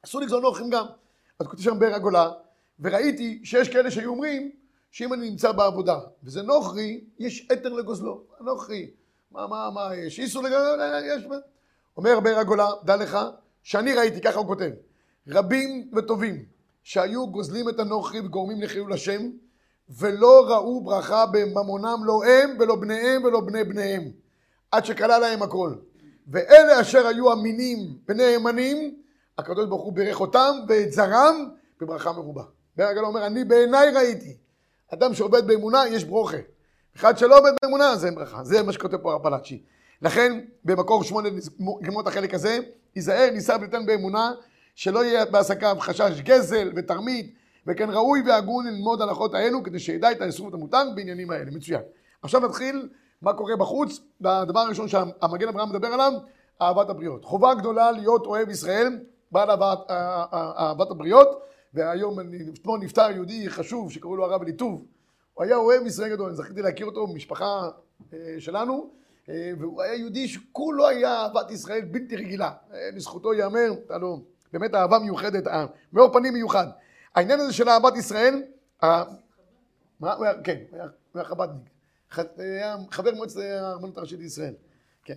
אסור 0.05 0.21
לגזול 0.21 0.41
נוכרים 0.41 0.69
גם. 0.69 0.85
אז 1.39 1.47
כותב 1.47 1.61
שם 1.61 1.79
באר 1.79 1.93
הגולה, 1.93 2.31
וראיתי 2.79 3.41
שיש 3.43 3.69
כאלה 3.69 3.91
שהיו 3.91 4.09
אומרים 4.09 4.51
שאם 4.91 5.13
אני 5.13 5.29
נמצא 5.29 5.51
בעבודה 5.51 5.99
וזה 6.23 6.41
נוכרי, 6.41 7.01
יש 7.19 7.47
אתר 7.51 7.69
לגוזלו. 7.69 8.23
נוכרי, 8.41 8.91
מה, 9.31 9.47
מה, 9.47 9.69
מה 9.73 9.95
יש? 9.95 10.19
איסור 10.19 10.43
לגוזלו, 10.43 10.83
יש... 11.05 11.23
אומר 11.97 12.19
באר 12.19 12.39
הגולה, 12.39 12.67
דע 12.83 12.95
לך, 12.95 13.17
שאני 13.63 13.93
ראיתי, 13.93 14.21
ככה 14.21 14.39
הוא 14.39 14.47
כותב, 14.47 14.69
רבים 15.27 15.91
וטובים 15.95 16.45
שהיו 16.83 17.27
גוזלים 17.27 17.69
את 17.69 17.79
הנוכרי 17.79 18.19
וגורמים 18.19 18.61
לחילול 18.61 18.93
השם, 18.93 19.29
ולא 19.89 20.45
ראו 20.49 20.81
ברכה 20.81 21.25
בממונם 21.25 22.01
לא 22.03 22.21
הם 22.25 22.57
ולא 22.59 22.75
בניהם 22.75 23.23
ולא 23.23 23.41
בני 23.41 23.63
בניהם, 23.63 24.11
עד 24.71 24.85
שכלה 24.85 25.19
להם 25.19 25.43
הכל. 25.43 25.73
ואלה 26.27 26.81
אשר 26.81 27.07
היו 27.07 27.33
אמינים 27.33 27.79
ונאמנים, 28.09 28.95
הקדוש 29.37 29.65
ברוך 29.65 29.83
הוא 29.83 29.93
בירך 29.93 30.21
אותם 30.21 30.55
ואת 30.67 30.91
זרם 30.91 31.49
בברכה 31.81 32.11
מרובה. 32.11 32.43
ברגע 32.77 33.01
אומר, 33.01 33.27
אני 33.27 33.43
בעיניי 33.43 33.91
ראיתי. 33.91 34.37
אדם 34.93 35.13
שעובד 35.13 35.47
באמונה, 35.47 35.87
יש 35.87 36.03
ברוכה. 36.03 36.37
אחד 36.95 37.17
שלא 37.17 37.39
עובד 37.39 37.51
באמונה, 37.61 37.89
אז 37.89 38.05
אין 38.05 38.15
ברכה. 38.15 38.43
זה 38.43 38.63
מה 38.63 38.73
שכותב 38.73 38.97
פה 38.97 39.13
הרפלאצ'י. 39.13 39.63
לכן, 40.01 40.39
במקור 40.65 41.03
שמונה, 41.03 41.29
גמור 41.81 42.01
את 42.01 42.07
החלק 42.07 42.33
הזה, 42.33 42.59
ייזהר, 42.95 43.29
ניסה 43.33 43.55
וניתן 43.55 43.85
באמונה, 43.85 44.31
שלא 44.75 45.05
יהיה 45.05 45.25
בעסקיו 45.25 45.77
חשש 45.79 46.21
גזל 46.21 46.71
ותרמית, 46.75 47.33
וכן 47.67 47.89
ראוי 47.89 48.21
והגון 48.25 48.67
ללמוד 48.67 49.01
הלכות 49.01 49.33
האלו, 49.33 49.63
כדי 49.63 49.79
שידע 49.79 50.11
את 50.11 50.21
האסרות 50.21 50.53
המותר 50.53 50.83
בעניינים 50.95 51.31
האלה. 51.31 51.51
מצוין. 51.51 51.81
עכשיו 52.21 52.41
נתחיל 52.41 52.89
מה 53.21 53.33
קורה 53.33 53.55
בחוץ, 53.55 53.99
והדבר 54.21 54.59
הראשון 54.59 54.87
שהמגן 54.87 55.47
אברהם 55.47 55.69
מדבר 55.69 55.87
עליו, 55.87 56.11
אהבת 56.61 56.89
הבריות. 56.89 57.25
חובה 57.25 57.53
גדולה 57.53 57.91
להיות 57.91 58.25
אוהב 58.25 58.49
ישראל, 58.49 58.99
בעל 59.31 59.49
אהבת, 59.49 59.79
אהבת 60.59 60.91
הבריות, 60.91 61.41
והיום, 61.73 62.19
אתמול 62.61 62.79
נפטר 62.79 63.11
יהודי 63.11 63.49
חשוב 63.49 63.91
שקראו 63.91 64.15
לו 64.15 64.25
הרב 64.25 64.41
אליטוב, 64.41 64.85
הוא 65.33 65.43
היה 65.43 65.55
אוהב 65.55 65.85
ישראל 65.85 66.09
גדול, 66.09 66.27
אני 66.27 66.35
זכיתי 66.35 66.61
להכיר 66.61 66.85
אותו 66.85 67.07
במשפחה 67.07 67.69
אה, 68.13 68.35
שלנו, 68.39 68.89
אה, 69.29 69.51
והוא 69.59 69.81
היה 69.81 69.95
יהודי 69.95 70.27
שכולו 70.27 70.87
היה 70.87 71.21
אהבת 71.21 71.51
ישראל 71.51 71.81
בלתי 71.81 72.15
רגילה, 72.15 72.51
אה, 72.73 72.89
לזכותו 72.93 73.33
ייאמר, 73.33 73.71
לו 73.89 74.21
באמת 74.53 74.75
אהבה 74.75 74.99
מיוחדת, 74.99 75.43
מאור 75.93 76.13
פנים 76.13 76.33
מיוחד. 76.33 76.67
העניין 77.17 77.39
הזה 77.39 77.53
של 77.53 77.69
אהבת 77.69 77.95
ישראל, 77.95 78.43
מה? 78.81 80.13
הוא 80.13 80.25
היה, 80.25 80.33
כן, 80.43 80.57
הוא 80.71 80.79
היה 81.15 81.25
חב"דניק, 81.25 81.69
היה 82.37 82.75
חבר 82.91 83.15
מועצת 83.15 83.39
הרבנות 83.59 83.97
הראשית 83.97 84.19
לישראל, 84.19 84.53
כן. 85.03 85.13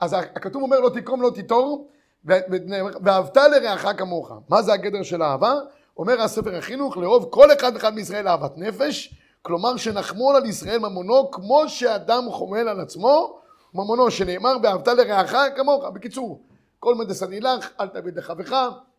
אז 0.00 0.12
הכתוב 0.12 0.62
אומר 0.62 0.80
לא 0.80 0.90
תקרום 0.94 1.22
לא 1.22 1.30
תיטור 1.34 1.90
ואהבת 2.24 3.36
לרעך 3.36 3.86
כמוך. 3.98 4.32
מה 4.48 4.62
זה 4.62 4.72
הגדר 4.72 5.02
של 5.02 5.22
אהבה? 5.22 5.54
אומר 5.96 6.20
הספר 6.20 6.56
החינוך 6.56 6.96
לאהוב 6.96 7.28
כל 7.30 7.52
אחד 7.52 7.72
ואחד 7.74 7.94
מישראל 7.94 8.28
אהבת 8.28 8.52
נפש, 8.56 9.14
כלומר 9.42 9.76
שנחמול 9.76 10.36
על 10.36 10.46
ישראל 10.46 10.78
ממונו 10.78 11.30
כמו 11.30 11.68
שאדם 11.68 12.24
חומל 12.30 12.68
על 12.68 12.80
עצמו 12.80 13.40
ממונו 13.74 14.10
שנאמר 14.10 14.56
ואהבת 14.62 14.88
לרעך 14.88 15.34
כמוך. 15.56 15.84
בקיצור, 15.84 16.42
כל 16.78 16.94
מדס 16.94 17.22
אני 17.22 17.40
לך, 17.40 17.70
אל 17.80 17.88
תביד 17.88 18.18
לחברך, 18.18 18.52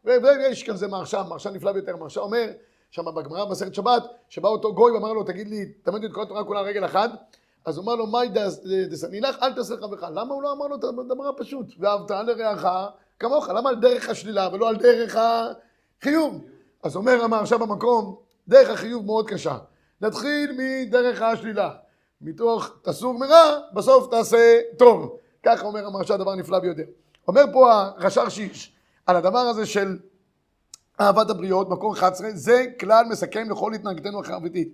ויש 0.05 0.69
כזה 0.69 0.87
מרשה, 0.87 1.23
מרשה 1.23 1.49
נפלא 1.49 1.71
ביותר, 1.71 1.95
מרשה 1.95 2.21
אומר, 2.21 2.47
שם 2.91 3.05
בגמרא 3.15 3.45
במסכת 3.45 3.73
שבת, 3.73 4.03
שבא 4.29 4.47
אותו 4.49 4.73
גוי 4.73 4.91
ואמר 4.91 5.13
לו, 5.13 5.23
תגיד 5.23 5.47
לי, 5.47 5.65
תלמד 5.65 6.03
את 6.03 6.13
כל 6.13 6.21
התורה 6.21 6.43
כולה 6.43 6.61
רגל 6.61 6.85
אחת, 6.85 7.11
אז 7.65 7.77
הוא 7.77 7.83
אמר 7.83 7.95
לו, 7.95 8.07
מאי 8.07 8.29
דסני 8.89 9.21
לך, 9.21 9.35
אל 9.41 9.53
תעשה 9.53 9.73
לחברך. 9.73 10.03
למה 10.03 10.33
הוא 10.33 10.43
לא 10.43 10.51
אמר 10.51 10.67
לו 10.67 10.75
את 10.75 10.83
הדבר 10.83 11.27
הפשוט? 11.27 11.65
ואהבת 11.79 12.11
לרעך 12.11 12.65
כמוך, 13.19 13.49
למה 13.49 13.69
על 13.69 13.75
דרך 13.75 14.09
השלילה 14.09 14.49
ולא 14.53 14.69
על 14.69 14.75
דרך 14.75 15.15
החיוב? 15.15 16.45
אז 16.83 16.95
אומר 16.95 17.23
המהרש"א 17.23 17.57
במקום, 17.57 18.15
דרך 18.47 18.69
החיוב 18.69 19.05
מאוד 19.05 19.29
קשה. 19.29 19.57
נתחיל 20.01 20.51
מדרך 20.57 21.21
השלילה. 21.21 21.69
מתוך 22.21 22.71
תסור 22.81 23.13
מרע, 23.13 23.59
בסוף 23.73 24.09
תעשה 24.11 24.59
טוב. 24.77 25.17
ככה 25.43 25.65
אומר 25.65 25.85
המהרש"א, 25.85 26.17
דבר 26.17 26.35
נפלא 26.35 26.59
ביותר. 26.59 26.83
אומר 27.27 27.43
פה 27.53 27.73
הרש"ר 27.73 28.29
שיש 28.29 28.76
על 29.07 29.15
הדבר 29.15 29.39
הזה 29.39 29.65
של 29.65 29.97
אהבת 31.01 31.29
הבריות, 31.29 31.69
מקור 31.69 31.93
11, 31.93 32.29
זה 32.33 32.65
כלל 32.79 33.05
מסכם 33.09 33.49
לכל 33.49 33.73
התנהגתנו 33.73 34.19
החרבתית. 34.19 34.69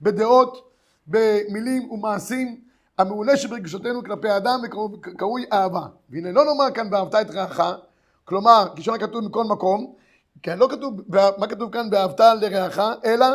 בדעות, 0.00 0.72
במילים 1.06 1.90
ומעשים, 1.90 2.60
המעולה 2.98 3.36
שברגשותינו 3.36 4.04
כלפי 4.04 4.28
האדם 4.28 4.60
וקרוי 4.64 5.44
אהבה. 5.52 5.86
והנה 6.10 6.32
לא 6.32 6.44
נאמר 6.44 6.70
כאן 6.74 6.88
ואהבת 6.92 7.14
את 7.14 7.30
רעך, 7.30 7.60
כלומר, 8.24 8.66
כשון 8.76 8.94
הכתוב 8.94 9.24
מכל 9.24 9.44
מקום, 9.44 9.94
כן, 10.42 10.58
לא 10.58 10.68
כתוב, 10.70 11.00
מה 11.38 11.46
כתוב 11.46 11.72
כאן 11.72 11.90
באהבת 11.90 12.20
לרעך, 12.20 12.80
אלא 13.04 13.26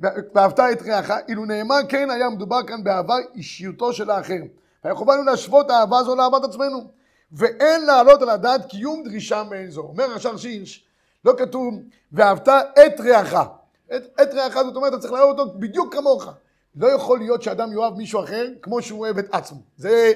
ואהבת 0.00 0.60
את 0.60 0.82
רעך, 0.82 1.10
אילו 1.28 1.44
נאמר 1.44 1.76
כן 1.88 2.10
היה 2.10 2.30
מדובר 2.30 2.62
כאן 2.66 2.84
באהבה 2.84 3.14
אישיותו 3.34 3.92
של 3.92 4.10
האחר. 4.10 4.40
היה 4.82 4.94
חובה 4.94 5.14
לנו 5.14 5.24
להשוות 5.24 5.70
האהבה 5.70 5.98
הזו 5.98 6.16
לאהבת 6.16 6.44
עצמנו. 6.44 6.90
ואין 7.32 7.86
להעלות 7.86 8.22
על 8.22 8.30
הדעת 8.30 8.66
קיום 8.66 9.02
דרישה 9.04 9.42
מעין 9.42 9.70
זו. 9.70 9.80
אומר 9.80 10.10
רש"ר 10.10 10.36
שיש, 10.36 10.86
לא 11.24 11.34
כתוב 11.38 11.74
ואהבת 12.12 12.48
את 12.48 13.00
רעך. 13.00 13.34
את, 13.96 14.20
את 14.22 14.34
רעך 14.34 14.54
זאת 14.62 14.76
אומרת, 14.76 14.92
אתה 14.92 15.00
צריך 15.00 15.12
לאהוב 15.12 15.38
אותו 15.38 15.58
בדיוק 15.58 15.94
כמוך. 15.94 16.28
לא 16.76 16.86
יכול 16.86 17.18
להיות 17.18 17.42
שאדם 17.42 17.72
יאהב 17.72 17.94
מישהו 17.94 18.24
אחר 18.24 18.48
כמו 18.62 18.82
שהוא 18.82 19.00
אוהב 19.00 19.18
את 19.18 19.34
עצמו. 19.34 19.58
זה 19.76 20.12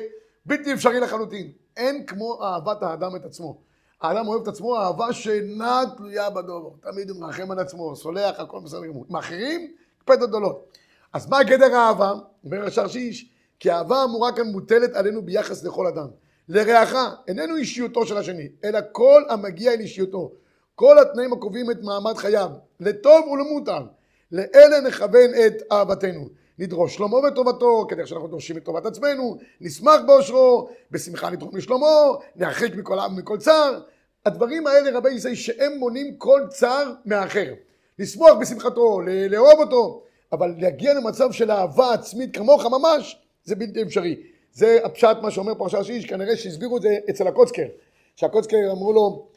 בלתי 0.47 0.73
אפשרי 0.73 1.01
לחלוטין. 1.01 1.51
אין 1.77 2.07
כמו 2.07 2.43
אהבת 2.43 2.83
האדם 2.83 3.17
את 3.17 3.25
עצמו. 3.25 3.61
האדם 4.01 4.29
אוהב 4.29 4.43
את 4.43 4.49
עצמו 4.49 4.77
אהבה 4.77 5.13
שאינה 5.13 5.83
תלויה 5.97 6.31
בדובר. 6.31 6.71
תמיד 6.81 7.11
הוא 7.11 7.21
מרחם 7.21 7.51
על 7.51 7.59
עצמו, 7.59 7.97
סולח, 7.97 8.41
הכל 8.41 8.61
בסדר 8.65 8.87
גמור. 8.87 9.07
עם 9.09 9.17
אחרים, 9.17 9.73
קפד 9.99 10.21
גדולות. 10.21 10.77
אז 11.13 11.29
מה 11.29 11.43
גדר 11.43 11.75
האהבה? 11.75 12.13
אומר 12.45 12.67
השאר 12.67 12.89
שיש, 12.89 13.31
כי 13.61 13.71
האהבה 13.71 14.05
אמורה 14.05 14.37
כאן 14.37 14.47
מוטלת 14.47 14.95
עלינו 14.95 15.23
ביחס 15.23 15.65
לכל 15.65 15.87
אדם. 15.87 16.07
לרעך, 16.53 16.95
איננו 17.29 17.57
אישיותו 17.57 18.07
של 18.07 18.17
השני, 18.17 18.49
אלא 18.65 18.79
כל 18.93 19.23
המגיע 19.29 19.73
אל 19.73 19.81
אישיותו. 19.81 20.33
כל 20.75 20.99
התנאים 20.99 21.33
הקובעים 21.33 21.71
את 21.71 21.83
מעמד 21.83 22.17
חייו, 22.17 22.51
לטוב 22.81 23.29
ולמוטב. 23.29 23.83
לאלה 24.33 24.81
נכוון 24.81 25.31
את 25.47 25.63
אהבתנו. 25.73 26.29
נדרוש 26.59 26.95
שלומו 26.95 27.17
וטובתו, 27.17 27.87
כדי 27.89 28.07
שאנחנו 28.07 28.29
דורשים 28.29 28.57
את 28.57 28.65
טובת 28.65 28.87
עצמנו, 28.87 29.39
נשמח 29.61 30.01
באושרו, 30.07 30.69
בשמחה 30.91 31.31
נתרום 31.31 31.57
לשלומו, 31.57 32.19
נרחיק 32.37 32.75
מכל 32.77 32.99
עם 32.99 33.15
ומכל 33.15 33.39
צער. 33.39 33.81
הדברים 34.27 34.67
האלה 34.67 34.99
רבי 34.99 35.11
ישראל 35.11 35.35
שהם 35.35 35.79
מונים 35.79 36.17
כל 36.19 36.43
צער 36.49 36.93
מהאחר. 37.05 37.55
לשמוח 37.99 38.33
בשמחתו, 38.41 39.01
לאהוב 39.31 39.61
אותו, 39.61 40.03
אבל 40.33 40.55
להגיע 40.59 40.95
למצב 40.95 41.33
של 41.33 41.51
אהבה 41.51 41.93
עצמית 41.93 42.37
כמוך 42.37 42.67
ממש, 42.67 43.19
זה 43.45 43.55
בלתי 43.55 43.83
אפשרי. 43.83 44.17
זה 44.53 44.79
הפשט 44.85 45.17
מה 45.23 45.31
שאומר 45.31 45.55
פרשת 45.55 45.85
שיש, 45.85 46.07
כנראה 46.07 46.37
שהסבירו 46.37 46.77
את 46.77 46.83
זה 46.83 46.99
אצל 47.11 47.29
הקוצקר. 47.29 47.67
שהקוצקר 48.17 48.57
אמרו 48.73 48.93
לו, 48.93 49.29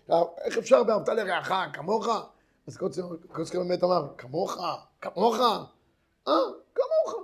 איך 0.43 0.57
אפשר 0.57 0.81
ואהבת 0.87 1.09
לרעך 1.09 1.51
כמוך? 1.73 2.07
אז 2.67 2.77
קוצקר 3.31 3.59
באמת 3.59 3.83
אמר, 3.83 4.07
כמוך? 4.17 4.57
כמוך? 5.01 5.39
אה, 6.27 6.33
כמוך. 6.75 7.15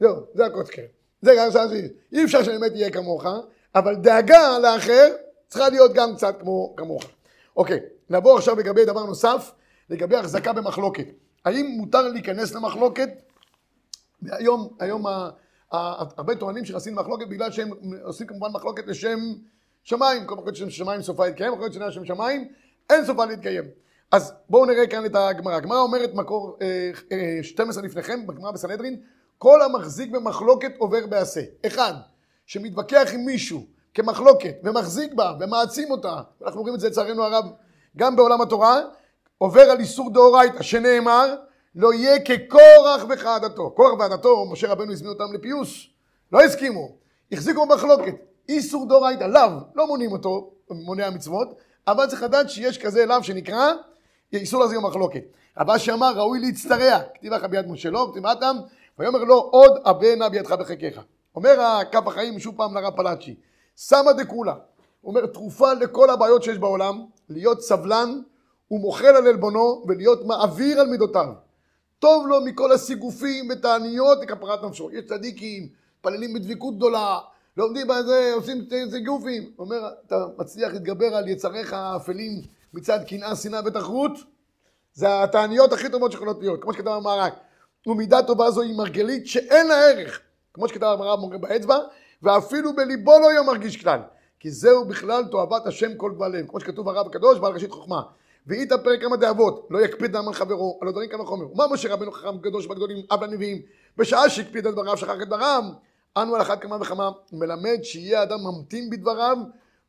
זהו, 0.00 0.16
זה 0.34 0.46
הקוצקר. 0.46 0.82
זה 1.22 1.34
גם 1.38 1.50
שעשי. 1.50 1.88
אי 2.12 2.24
אפשר 2.24 2.42
שבאמת 2.42 2.72
יהיה 2.74 2.90
כמוך, 2.90 3.24
אבל 3.74 3.94
דאגה 3.94 4.58
לאחר 4.58 5.08
צריכה 5.48 5.68
להיות 5.68 5.92
גם 5.92 6.16
קצת 6.16 6.34
כמו 6.40 6.74
כמוך. 6.76 7.02
אוקיי, 7.56 7.80
נעבור 8.10 8.36
עכשיו 8.36 8.56
לגבי 8.56 8.84
דבר 8.84 9.04
נוסף, 9.04 9.52
לגבי 9.90 10.16
החזקה 10.16 10.52
במחלוקת. 10.52 11.06
האם 11.44 11.66
מותר 11.66 12.08
להיכנס 12.08 12.54
למחלוקת? 12.54 13.08
היום, 14.22 14.68
היום 14.80 15.06
ה, 15.06 15.30
הרבה 15.72 16.34
טוענים 16.34 16.64
שעשינו 16.64 16.96
מחלוקת 16.96 17.28
בגלל 17.28 17.50
שהם 17.50 17.70
עושים 18.02 18.26
כמובן 18.26 18.48
מחלוקת 18.52 18.86
לשם 18.86 19.18
שמיים. 19.82 20.26
כל 20.26 20.34
מחלוקת 20.34 20.52
לשם 20.52 20.70
שמיים 20.70 21.02
סופה 21.02 21.26
להתקיים, 21.26 21.52
מחלוקת 21.52 21.76
לשם 21.76 22.04
שמיים 22.04 22.48
אין 22.90 23.04
סופה 23.04 23.24
להתקיים. 23.24 23.64
אז 24.12 24.32
בואו 24.48 24.64
נראה 24.64 24.86
כאן 24.86 25.06
את 25.06 25.14
הגמרא. 25.14 25.54
הגמרא 25.54 25.80
אומרת 25.80 26.14
מקור 26.14 26.56
אה, 26.62 26.90
אה, 27.12 27.42
12 27.42 27.82
לפניכם, 27.82 28.26
בגמרא 28.26 28.50
בסנהדרין, 28.50 29.00
כל 29.38 29.62
המחזיק 29.62 30.10
במחלוקת 30.10 30.72
עובר 30.78 31.06
בעשה. 31.06 31.40
אחד, 31.66 31.94
שמתווכח 32.46 33.10
עם 33.14 33.24
מישהו 33.24 33.66
כמחלוקת 33.94 34.54
ומחזיק 34.64 35.14
בה 35.14 35.32
ומעצים 35.40 35.90
אותה, 35.90 36.20
אנחנו 36.44 36.60
רואים 36.60 36.74
את 36.74 36.80
זה 36.80 36.88
לצערנו 36.88 37.24
הרב 37.24 37.44
גם 37.96 38.16
בעולם 38.16 38.40
התורה, 38.40 38.80
עובר 39.38 39.60
על 39.60 39.80
איסור 39.80 40.12
דאורייתא, 40.12 40.62
שנאמר, 40.62 41.34
לא 41.78 41.94
יהיה 41.94 42.18
כקורח 42.20 43.04
וכעדתו. 43.08 43.70
קורח 43.70 43.98
ועדתו, 43.98 44.46
משה 44.46 44.68
רבנו 44.68 44.92
הזמין 44.92 45.10
אותם 45.10 45.32
לפיוס, 45.32 45.86
לא 46.32 46.40
הסכימו, 46.40 46.88
החזיקו 47.32 47.66
במחלוקת. 47.66 48.14
איסור 48.48 48.88
דאורייתא, 48.88 49.24
לאו, 49.24 49.50
לא 49.74 49.86
מונים 49.86 50.12
אותו, 50.12 50.50
מונע 50.70 51.10
מצוות, 51.10 51.48
אבל 51.86 52.06
צריך 52.06 52.22
לדעת 52.22 52.50
שיש 52.50 52.78
כזה 52.78 53.06
לאו 53.06 53.22
שנקרא 53.22 53.72
איסור 54.32 54.60
להחזיק 54.60 54.78
במחלוקת. 54.78 55.22
רבה 55.58 55.78
שאמר 55.78 56.12
ראוי 56.16 56.40
להצטרע, 56.40 56.98
כתיב 57.14 57.32
לך 57.32 57.44
ביד 57.44 57.68
משה 57.68 57.90
לא, 57.90 58.08
כתיב 58.10 58.26
אתם, 58.26 58.56
ויאמר 58.98 59.24
לו 59.24 59.36
עוד 59.36 59.72
אבנה 59.84 60.28
בידך 60.28 60.52
בחיקך. 60.52 61.00
אומר 61.36 61.60
הקו 61.60 61.98
החיים 62.06 62.38
שוב 62.38 62.56
פעם 62.56 62.74
לרב 62.74 62.96
פלאצ'י, 62.96 63.34
סמא 63.76 64.12
דקולה, 64.12 64.54
אומר 65.04 65.26
תרופה 65.26 65.72
לכל 65.72 66.10
הבעיות 66.10 66.42
שיש 66.42 66.58
בעולם, 66.58 67.04
להיות 67.28 67.62
סבלן 67.62 68.20
ומוחל 68.70 69.16
על 69.16 69.26
עלבונו 69.26 69.84
ולהיות 69.88 70.24
מעביר 70.24 70.80
על 70.80 70.86
מידותיו. 70.86 71.47
טוב 71.98 72.26
לו 72.26 72.40
מכל 72.40 72.72
הסיגופים 72.72 73.48
ותעניות 73.50 74.18
לכפרת 74.22 74.62
נפשו. 74.64 74.90
יש 74.90 75.04
צדיקים, 75.04 75.68
פללים 76.00 76.34
בדבקות 76.34 76.76
גדולה, 76.76 77.18
לומדים 77.56 77.86
בזה, 77.86 78.32
עושים 78.34 78.66
סיגופים. 78.90 79.52
אומר, 79.58 79.88
אתה 80.06 80.26
מצליח 80.38 80.72
להתגבר 80.72 81.16
על 81.16 81.28
יצריך 81.28 81.72
האפלים 81.72 82.42
מצד 82.74 82.98
קנאה, 83.08 83.36
שנאה 83.36 83.60
ותחרות? 83.66 84.12
זה 84.92 85.22
התעניות 85.22 85.72
הכי 85.72 85.90
טובות 85.90 86.12
שיכולות 86.12 86.40
להיות, 86.40 86.62
כמו 86.62 86.72
שכתב 86.72 86.88
המערק. 86.88 87.34
ומידה 87.86 88.22
טובה 88.22 88.50
זו 88.50 88.62
היא 88.62 88.76
מרגלית 88.76 89.26
שאין 89.26 89.66
לה 89.66 89.74
ערך, 89.74 90.20
כמו 90.54 90.68
שכתב 90.68 90.96
מורה 91.18 91.38
באצבע, 91.38 91.78
ואפילו 92.22 92.76
בליבו 92.76 93.18
לא 93.20 93.30
יהיה 93.30 93.42
מרגיש 93.42 93.76
כלל. 93.76 94.00
כי 94.40 94.50
זהו 94.50 94.84
בכלל 94.84 95.24
תועבת 95.24 95.66
השם 95.66 95.96
כל 95.96 96.12
גבל 96.14 96.28
לב, 96.28 96.46
כמו 96.46 96.60
שכתוב 96.60 96.88
הרב 96.88 97.06
הקדוש 97.06 97.38
בעל 97.38 97.52
ראשית 97.52 97.70
חוכמה. 97.70 98.02
ואית 98.48 98.72
פרק 98.72 99.00
כמה 99.00 99.16
דאבות, 99.16 99.68
לא 99.70 99.78
יקפיד 99.78 100.16
על 100.16 100.32
חברו, 100.32 100.78
על 100.82 100.88
הדברים 100.88 101.08
כמה 101.08 101.24
חומר. 101.24 101.52
ומה 101.52 101.64
משה 101.72 101.92
רבנו 101.92 102.12
חכם 102.12 102.38
קדוש 102.38 102.66
בגדולים, 102.66 103.04
אב 103.10 103.24
לנביאים, 103.24 103.62
בשעה 103.96 104.30
שהקפיד 104.30 104.66
על 104.66 104.72
דבריו, 104.72 104.96
שכח 104.96 105.14
את 105.22 105.26
דבריו, 105.26 105.62
אנו 106.16 106.34
על 106.34 106.42
אחת 106.42 106.62
כמה 106.62 106.76
וכמה 106.80 107.10
מלמד 107.32 107.78
שיהיה 107.82 108.22
אדם 108.22 108.38
ממתין 108.44 108.90
בדבריו, 108.90 109.36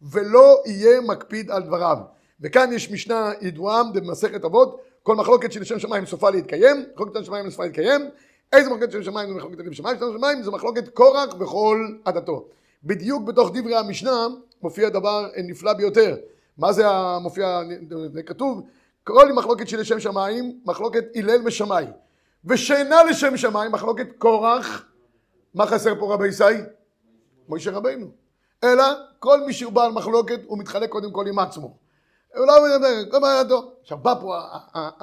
ולא 0.02 0.64
יהיה 0.66 1.02
מקפיד 1.02 1.52
על 1.52 1.64
דבריו. 1.64 1.98
וכאן 2.42 2.74
יש 2.74 2.92
משנה 2.92 3.32
ידועה 3.42 3.84
במסכת 3.94 4.46
אבות, 4.46 4.82
כל 5.04 5.16
מחלוקת 5.16 5.52
של 5.52 5.64
שם 5.64 5.80
שמיים 5.80 6.06
סופה 6.06 6.30
להתקיים, 6.30 6.86
מחלוקת 6.94 7.14
של 7.14 7.24
שמיים 7.24 7.50
סופה 7.50 7.64
להתקיים, 7.64 8.10
איזה 8.54 8.70
מחלוקת 8.70 8.92
של 8.92 9.04
שמיים 9.04 9.30
זה 9.30 9.36
מחלוקת 9.36 9.64
של 9.66 9.74
שמיים, 9.74 9.98
של 10.00 10.06
שמיים 10.18 10.44
זה 10.44 10.52
מחלוקת 10.52 10.90
קורח 10.90 11.36
וכל 11.40 11.88
עדתו. 12.06 12.48
בדיוק 12.84 13.24
בתוך 13.24 13.52
דברי 13.54 13.76
המשנה 13.76 14.28
מופיע 14.62 14.90
דבר 14.90 15.30
נפלא 15.44 15.74
ביותר. 15.74 16.16
מה 16.60 16.74
זה 16.74 16.88
המופיע, 16.88 17.62
כתוב, 18.26 18.62
כל 19.04 19.34
מחלוקת 19.34 19.68
של 19.68 19.80
לשם 19.80 20.00
שמיים, 20.00 20.60
מחלוקת 20.66 21.04
הלל 21.16 21.42
ושמאי. 21.46 21.86
ושאינה 22.46 23.04
לשם 23.04 23.38
שמיים, 23.38 23.72
מחלוקת 23.72 24.08
קורח, 24.18 24.86
מה 25.54 25.66
חסר 25.66 26.00
פה 26.00 26.14
רבי 26.14 26.28
ישי? 26.28 26.44
מוישה 27.48 27.72
רבינו. 27.72 28.08
אלא 28.64 28.84
כל 29.20 29.42
מי 29.46 29.54
שהוא 29.54 29.74
בעל 29.74 29.92
מחלוקת 29.92 30.40
הוא 30.46 30.60
מתחלק 30.60 30.90
קודם 30.90 31.12
כל 31.12 31.28
עם 31.28 31.40
עצמו. 31.40 31.78
הוא 32.36 32.46
לא 32.46 32.54
מדבר, 32.66 33.12
כל 33.12 33.20
מה 33.20 33.40
ידו. 33.42 33.72
עכשיו 33.82 33.98
בא 33.98 34.14
פה 34.22 34.40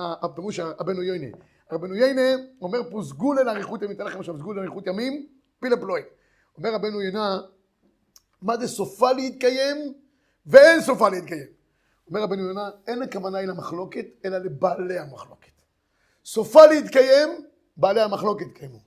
הפירוש 0.01 0.59
הבנו 0.59 1.03
יוינה. 1.03 1.37
רבנו 1.73 1.95
יוינה 1.95 2.43
אומר 2.61 2.91
פה 2.91 3.03
סגול 3.03 3.39
אל 3.39 3.49
אריכות 3.49 3.83
ימים, 3.83 3.97
אתן 3.97 4.05
לכם 4.05 4.19
עכשיו 4.19 4.39
סגול 4.39 4.59
אל 4.59 4.65
אריכות 4.65 4.87
ימים, 4.87 5.27
פילה 5.61 5.77
פלואי. 5.77 6.03
אומר 6.59 6.75
רבנו 6.75 7.01
יוינה, 7.01 7.39
מה 8.43 8.57
זה 8.57 8.69
סופה 8.69 9.13
להתקיים 9.13 9.95
ואין 10.47 10.81
סופה 10.81 11.09
להתקיים. 11.09 11.47
אומר 12.09 12.23
רבנו 12.23 12.43
יונה, 12.43 12.71
אין 12.87 13.03
הכוונה 13.03 13.39
היא 13.39 13.49
למחלוקת, 13.49 14.07
אלא 14.25 14.39
לבעלי 14.39 14.99
המחלוקת. 14.99 15.51
סופה 16.25 16.67
להתקיים 16.67 17.29
בעלי 17.77 18.01
המחלוקת 18.01 18.47
יתקיימו. 18.47 18.79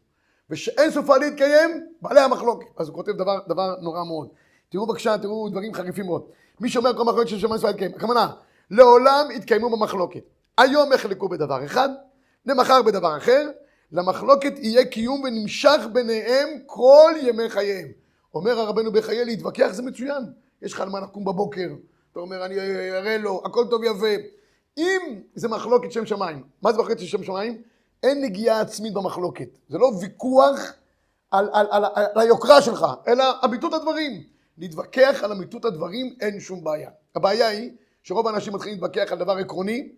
ושאין 0.49 0.91
סופה 0.91 1.17
להתקיים, 1.17 1.87
בעלי 2.01 2.19
המחלוקת. 2.19 2.67
אז 2.77 2.87
הוא 2.87 2.95
כותב 2.95 3.11
דבר, 3.11 3.39
דבר 3.47 3.75
נורא 3.81 4.03
מאוד. 4.03 4.27
תראו 4.69 4.87
בבקשה, 4.87 5.17
תראו 5.17 5.49
דברים 5.49 5.73
חריפים 5.73 6.05
מאוד. 6.05 6.23
מי 6.59 6.69
שאומר 6.69 6.97
כל 6.97 7.03
מחלוקת 7.03 7.27
של 7.27 7.39
שמיים 7.39 7.57
סופה 7.57 7.67
להתקיים, 7.67 7.91
הכוונה, 7.95 8.31
לעולם 8.71 9.25
יתקיימו 9.31 9.69
במחלוקת. 9.69 10.23
היום 10.57 10.93
יחלקו 10.93 11.29
בדבר 11.29 11.65
אחד, 11.65 11.89
למחר 12.45 12.81
בדבר 12.81 13.17
אחר, 13.17 13.49
למחלוקת 13.91 14.53
יהיה 14.57 14.85
קיום 14.85 15.21
ונמשך 15.21 15.81
ביניהם 15.93 16.47
כל 16.65 17.11
ימי 17.21 17.49
חייהם. 17.49 17.87
אומר 18.33 18.59
הרבנו 18.59 18.91
בחיי 18.91 19.25
להתווכח 19.25 19.67
זה 19.71 19.81
מצוין. 19.81 20.23
יש 20.61 20.73
לך 20.73 20.81
על 20.81 20.89
מה 20.89 20.99
לקום 20.99 21.25
בבוקר, 21.25 21.67
אתה 22.11 22.19
אומר 22.19 22.45
אני 22.45 22.59
אראה 22.91 23.17
לו, 23.17 23.41
הכל 23.45 23.65
טוב 23.69 23.83
יפה. 23.83 24.23
אם 24.77 25.21
זה 25.35 25.47
מחלוקת 25.47 25.91
שם 25.91 26.05
שמיים, 26.05 26.43
מה 26.61 26.71
זה 26.71 26.77
מחלוקת 26.77 26.99
שם 26.99 27.23
שמיים? 27.23 27.61
אין 28.03 28.21
נגיעה 28.21 28.61
עצמית 28.61 28.93
במחלוקת. 28.93 29.57
זה 29.69 29.77
לא 29.77 29.91
ויכוח 30.01 30.59
על, 31.31 31.49
על, 31.53 31.67
על, 31.71 31.85
על, 31.85 32.05
על 32.13 32.21
היוקרה 32.21 32.61
שלך, 32.61 32.85
אלא 33.07 33.23
אמיתות 33.45 33.73
הדברים. 33.73 34.23
להתווכח 34.57 35.21
על 35.23 35.31
אמיתות 35.31 35.65
הדברים 35.65 36.15
אין 36.21 36.39
שום 36.39 36.63
בעיה. 36.63 36.89
הבעיה 37.15 37.47
היא 37.47 37.71
שרוב 38.03 38.27
האנשים 38.27 38.53
מתחילים 38.53 38.79
להתווכח 38.81 39.11
על 39.11 39.17
דבר 39.17 39.37
עקרוני, 39.37 39.89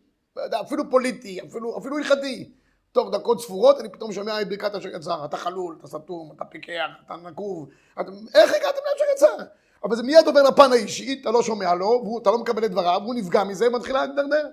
אפילו 0.62 0.90
פוליטי, 0.90 1.40
אפילו, 1.42 1.78
אפילו 1.78 1.98
הלכתי. 1.98 2.52
תוך 2.92 3.10
דקות 3.12 3.42
ספורות 3.42 3.80
אני 3.80 3.90
פתאום 3.90 4.12
שומע 4.12 4.42
את 4.42 4.50
ברכת 4.50 4.76
אשר 4.76 4.90
יצר, 4.90 5.26
אתה 5.26 5.38
חלול, 5.38 5.76
אתה 5.80 5.88
סתום, 5.88 6.32
אתה 6.36 6.46
פיקח, 6.46 6.90
אתה 7.06 7.16
נקוב, 7.16 7.70
אתה... 7.94 8.12
איך 8.34 8.54
הגעתם 8.54 8.80
לאשר 8.92 9.06
יצר? 9.16 9.44
אבל 9.84 9.96
זה 9.96 10.04
מיד 10.04 10.28
עובר 10.28 10.42
לפן 10.42 10.72
האישי, 10.72 11.20
אתה 11.22 11.32
לא 11.32 11.44
שומע 11.44 11.76
לו, 11.76 12.20
אתה 12.22 12.32
לא 12.32 12.38
מקבל 12.38 12.66
את 12.66 12.72
דבריו, 12.72 13.00
והוא 13.04 13.16
נפגע 13.16 13.44
מזה 13.44 13.68
ומתחיל 13.68 13.94
להידרדר. 13.94 14.48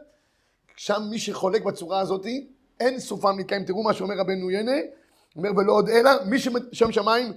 שם 0.76 1.02
מי 1.10 1.18
שחולק 1.18 1.62
בצורה 1.62 2.00
הזאת, 2.00 2.26
אין 2.80 3.00
סופם 3.00 3.38
לקיים. 3.38 3.64
תראו 3.64 3.82
מה 3.82 3.94
שאומר 3.94 4.14
רבנו 4.18 4.50
יינה, 4.50 4.76
אומר 5.36 5.50
ולא 5.56 5.72
עוד 5.72 5.88
אלא, 5.88 6.10
מי 6.26 6.38
ששם 6.38 6.92
שמיים, 6.92 7.32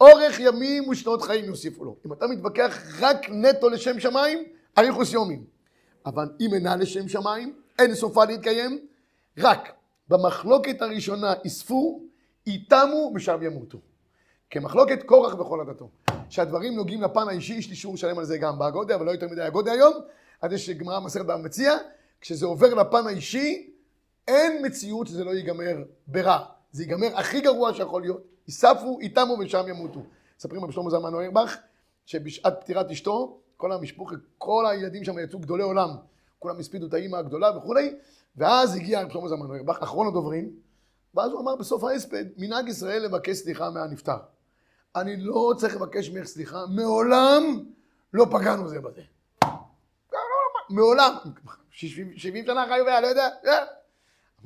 אורך 0.00 0.40
ימים 0.40 0.88
ושנות 0.88 1.22
חיים 1.22 1.44
יוסיפו 1.44 1.84
לו. 1.84 1.96
אם 2.06 2.12
אתה 2.12 2.26
מתווכח 2.26 3.00
רק 3.00 3.30
נטו 3.30 3.68
לשם 3.68 4.00
שמיים, 4.00 4.44
אריכוס 4.78 5.12
יומים. 5.12 5.44
אבל 6.06 6.28
אם 6.40 6.54
אינה 6.54 6.76
לשם 6.76 7.08
שמיים, 7.08 7.54
אין 7.78 7.94
סופה 7.94 8.24
להתקיים, 8.24 8.78
רק 9.38 9.75
במחלוקת 10.08 10.82
הראשונה 10.82 11.34
יספו, 11.44 12.02
יתמו 12.46 13.12
ושם 13.14 13.42
ימותו. 13.42 13.78
כמחלוקת 14.50 15.02
קורח 15.02 15.34
בכל 15.34 15.60
עדתו. 15.60 15.88
שהדברים 16.28 16.76
נוגעים 16.76 17.02
לפן 17.02 17.28
האישי, 17.28 17.54
יש 17.54 17.68
לי 17.68 17.76
שיעור 17.76 17.96
שלם 17.96 18.18
על 18.18 18.24
זה 18.24 18.38
גם 18.38 18.58
באגודה, 18.58 18.94
אבל 18.94 19.06
לא 19.06 19.10
יותר 19.10 19.28
מדי 19.28 19.46
אגודה 19.46 19.72
היום. 19.72 19.94
עד 20.40 20.52
יש 20.52 20.70
גמרא 20.70 21.00
מסכת 21.00 21.24
במציע, 21.24 21.76
כשזה 22.20 22.46
עובר 22.46 22.74
לפן 22.74 23.06
האישי, 23.06 23.70
אין 24.28 24.66
מציאות 24.66 25.06
שזה 25.06 25.24
לא 25.24 25.30
ייגמר 25.30 25.76
ברע. 26.06 26.44
זה 26.72 26.82
ייגמר 26.82 27.08
הכי 27.14 27.40
גרוע 27.40 27.74
שיכול 27.74 28.02
להיות. 28.02 28.22
יספו, 28.48 28.98
יתמו 29.02 29.36
ושם 29.40 29.64
ימותו. 29.68 30.00
מספרים 30.38 30.64
על 30.64 30.72
שלמה 30.72 30.90
זלמן 30.90 31.14
אוירבך, 31.14 31.56
שבשעת 32.06 32.60
פטירת 32.60 32.90
אשתו, 32.90 33.40
כל 33.56 33.72
המשפוך, 33.72 34.12
כל 34.38 34.66
הילדים 34.66 35.04
שם 35.04 35.18
יצאו 35.18 35.38
גדולי 35.38 35.62
עולם. 35.62 35.88
כולם 36.38 36.58
הספידו 36.58 36.86
את 36.86 36.94
האימא 36.94 37.16
הגדולה 37.16 37.56
וכולי, 37.56 37.94
ואז 38.36 38.74
הגיע 38.74 39.02
רב 39.02 39.10
שלמה 39.10 39.28
זלמן 39.28 39.50
אוירבך, 39.50 39.82
אחרון 39.82 40.06
הדוברים, 40.08 40.50
ואז 41.14 41.32
הוא 41.32 41.40
אמר 41.40 41.56
בסוף 41.56 41.84
ההספד, 41.84 42.24
מנהג 42.36 42.68
ישראל 42.68 43.02
לבקש 43.02 43.36
סליחה 43.36 43.70
מהנפטר. 43.70 44.16
אני 44.96 45.16
לא 45.16 45.52
צריך 45.56 45.76
לבקש 45.76 46.10
ממך 46.10 46.26
סליחה, 46.26 46.58
מעולם 46.66 47.42
לא 48.12 48.26
פגענו 48.30 48.68
זה 48.68 48.80
בזה. 48.80 49.02
מעולם. 50.70 51.14
70 51.70 52.46
שנה 52.46 52.66
חיו 52.66 52.84
והיה, 52.86 53.00
לא 53.00 53.06
יודע. 53.06 53.28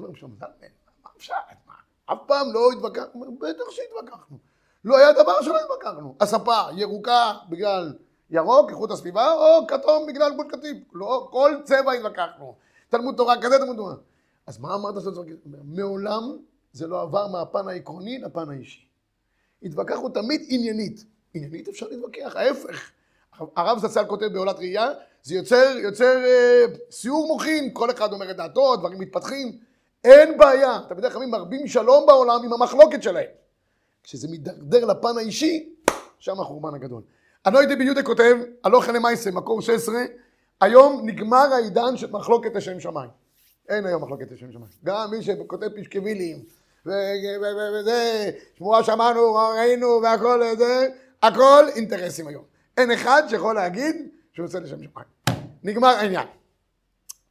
אמרו 0.00 0.14
שם, 0.14 0.26
מה 0.40 1.11
אפשר? 1.16 1.35
אף 2.06 2.18
פעם 2.26 2.52
לא 2.52 2.73
התווכחנו, 2.73 3.38
בטח 3.38 3.70
שהתווכחנו. 3.70 4.38
לא 4.85 4.96
היה 4.96 5.12
דבר 5.12 5.42
שלא 5.42 5.61
התווכחנו. 5.61 6.16
הספה 6.20 6.59
ירוקה 6.76 7.33
בגלל 7.48 7.98
ירוק, 8.31 8.70
איכות 8.70 8.90
הסביבה, 8.90 9.33
או 9.33 9.66
כתום 9.66 10.07
בגלל 10.07 10.37
גוש 10.37 10.46
קטיף. 10.50 10.76
לא, 10.92 11.29
כל 11.33 11.55
צבע 11.64 11.92
התווכחנו. 11.92 12.55
תלמוד 12.90 13.16
תורה 13.16 13.42
כזה, 13.42 13.59
תלמוד 13.59 13.76
תורה. 13.76 13.94
אז 14.46 14.59
מה 14.59 14.74
אמרת 14.74 14.94
שאתה 15.00 15.12
צריך? 15.12 15.37
מעולם 15.64 16.37
זה 16.72 16.87
לא 16.87 17.03
עבר 17.03 17.26
מהפן 17.26 17.68
העקרוני 17.68 18.18
לפן 18.18 18.50
האישי. 18.50 18.87
התווכחנו 19.62 20.09
תמיד 20.09 20.42
עניינית. 20.48 21.05
עניינית 21.35 21.68
אפשר 21.68 21.87
להתווכח, 21.88 22.37
ההפך. 22.37 22.90
הרב 23.57 23.79
זצ"ל 23.79 24.05
כותב 24.07 24.26
בעולת 24.26 24.59
ראייה, 24.59 24.88
זה 25.22 25.35
יוצר, 25.35 25.76
יוצר 25.79 26.24
אה, 26.24 26.64
סיור 26.90 27.26
מוחין, 27.26 27.70
כל 27.72 27.90
אחד 27.90 28.12
אומר 28.12 28.31
את 28.31 28.37
דעתו, 28.37 28.76
דברים 28.76 28.98
מתפתחים, 28.98 29.59
אין 30.05 30.38
בעיה. 30.38 30.79
בדרך 30.90 31.12
כלל 31.12 31.26
מרבים 31.26 31.66
שלום 31.66 32.07
בעולם 32.07 32.40
עם 32.44 32.53
המחלוקת 32.53 33.03
שלהם. 33.03 33.31
כשזה 34.03 34.29
מידרדר 34.29 34.85
לפן 34.85 35.18
האישי, 35.18 35.74
שם 36.18 36.40
החורבן 36.40 36.74
הגדול. 36.74 37.03
הנוידי 37.44 37.76
ביהודה 37.76 38.03
כותב, 38.03 38.37
הלוך 38.64 38.88
למייסה, 38.88 39.31
מקור 39.31 39.62
16, 39.62 39.94
היום 40.61 41.03
נגמר 41.05 41.53
העידן 41.53 41.96
של 41.96 42.11
מחלוקת 42.11 42.55
לשם 42.55 42.81
שמיים. 42.81 43.11
אין 43.68 43.87
היום 43.87 44.03
מחלוקת 44.03 44.31
לשם 44.31 44.53
שמיים. 44.53 44.70
גם 44.85 45.11
מי 45.11 45.23
שכותב 45.23 45.68
פשקווילים, 45.81 46.44
וזה, 46.87 48.31
שמועה 48.59 48.85
שמענו, 48.85 49.35
ראינו, 49.35 50.01
והכל 50.03 50.42
זה, 50.59 50.88
הכל 51.23 51.64
אינטרסים 51.75 52.27
היום. 52.27 52.44
אין 52.77 52.90
אחד 52.90 53.23
שיכול 53.29 53.55
להגיד 53.55 53.96
שהוא 54.33 54.46
יוצא 54.46 54.59
לשם 54.59 54.77
שמיים. 54.77 55.07
נגמר 55.62 55.88
העניין. 55.88 56.27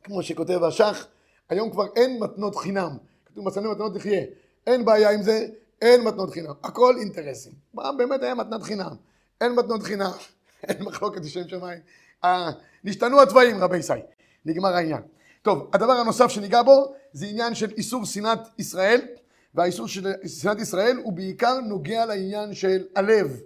כמו 0.04 0.24
שכותב 0.24 0.64
השח, 0.64 1.08
היום 1.50 1.72
כבר 1.72 1.86
אין 1.96 2.20
מתנות 2.20 2.56
חינם. 2.56 2.98
כתוב 3.26 3.46
מצלם 3.46 3.72
מתנות 3.72 3.96
תחיה. 3.96 4.24
אין 4.68 4.86
בעיה 4.86 5.12
עם 5.12 5.22
זה, 5.22 5.48
אין 5.82 6.02
מתנות 6.02 6.30
חינם. 6.30 6.54
הכל 6.64 6.96
אינטרסים. 7.00 7.54
מה 7.74 7.92
באמת 7.98 8.24
היה 8.24 8.36
מתנת 8.36 8.64
חינם? 8.64 8.96
אין 9.42 9.56
מתנות 9.56 9.84
חינם, 9.84 10.12
אין 10.68 10.84
מחלוקת 10.84 11.22
לשם 11.22 11.48
שמיים. 11.48 11.80
נשתנו 12.84 13.22
התוואים 13.22 13.58
רבי 13.58 13.78
ישי. 13.78 13.94
נגמר 14.46 14.76
העניין. 14.76 15.02
טוב, 15.42 15.70
הדבר 15.74 15.94
הנוסף 15.94 16.28
שניגע 16.28 16.62
בו 16.62 16.94
זה 17.14 17.26
עניין 17.26 17.56
של 17.56 17.72
איסור 17.78 18.06
שנאת 18.06 18.40
ישראל. 18.58 19.02
והאיסור 19.56 19.88
של 19.88 20.14
שנאת 20.42 20.60
ישראל 20.60 20.98
הוא 21.04 21.14
בעיקר 21.14 21.60
נוגע 21.60 22.06
לעניין 22.06 22.54
של 22.54 22.84
הלב. 22.96 23.40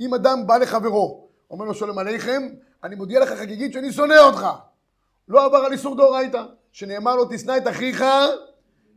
אם 0.00 0.14
אדם 0.14 0.46
בא 0.46 0.56
לחברו, 0.56 1.28
אומר 1.50 1.64
לו 1.64 1.74
שלום 1.74 1.98
עליכם, 1.98 2.48
אני 2.84 2.96
מודיע 2.96 3.20
לך 3.20 3.28
חגיגית 3.28 3.72
שאני 3.72 3.92
שונא 3.92 4.18
אותך. 4.18 4.46
לא 5.28 5.44
עבר 5.44 5.56
על 5.56 5.72
איסור 5.72 5.96
דאורייתא, 5.96 6.42
שנאמר 6.72 7.16
לו 7.16 7.24
תשנא 7.30 7.56
את 7.56 7.68
אחיך 7.68 8.04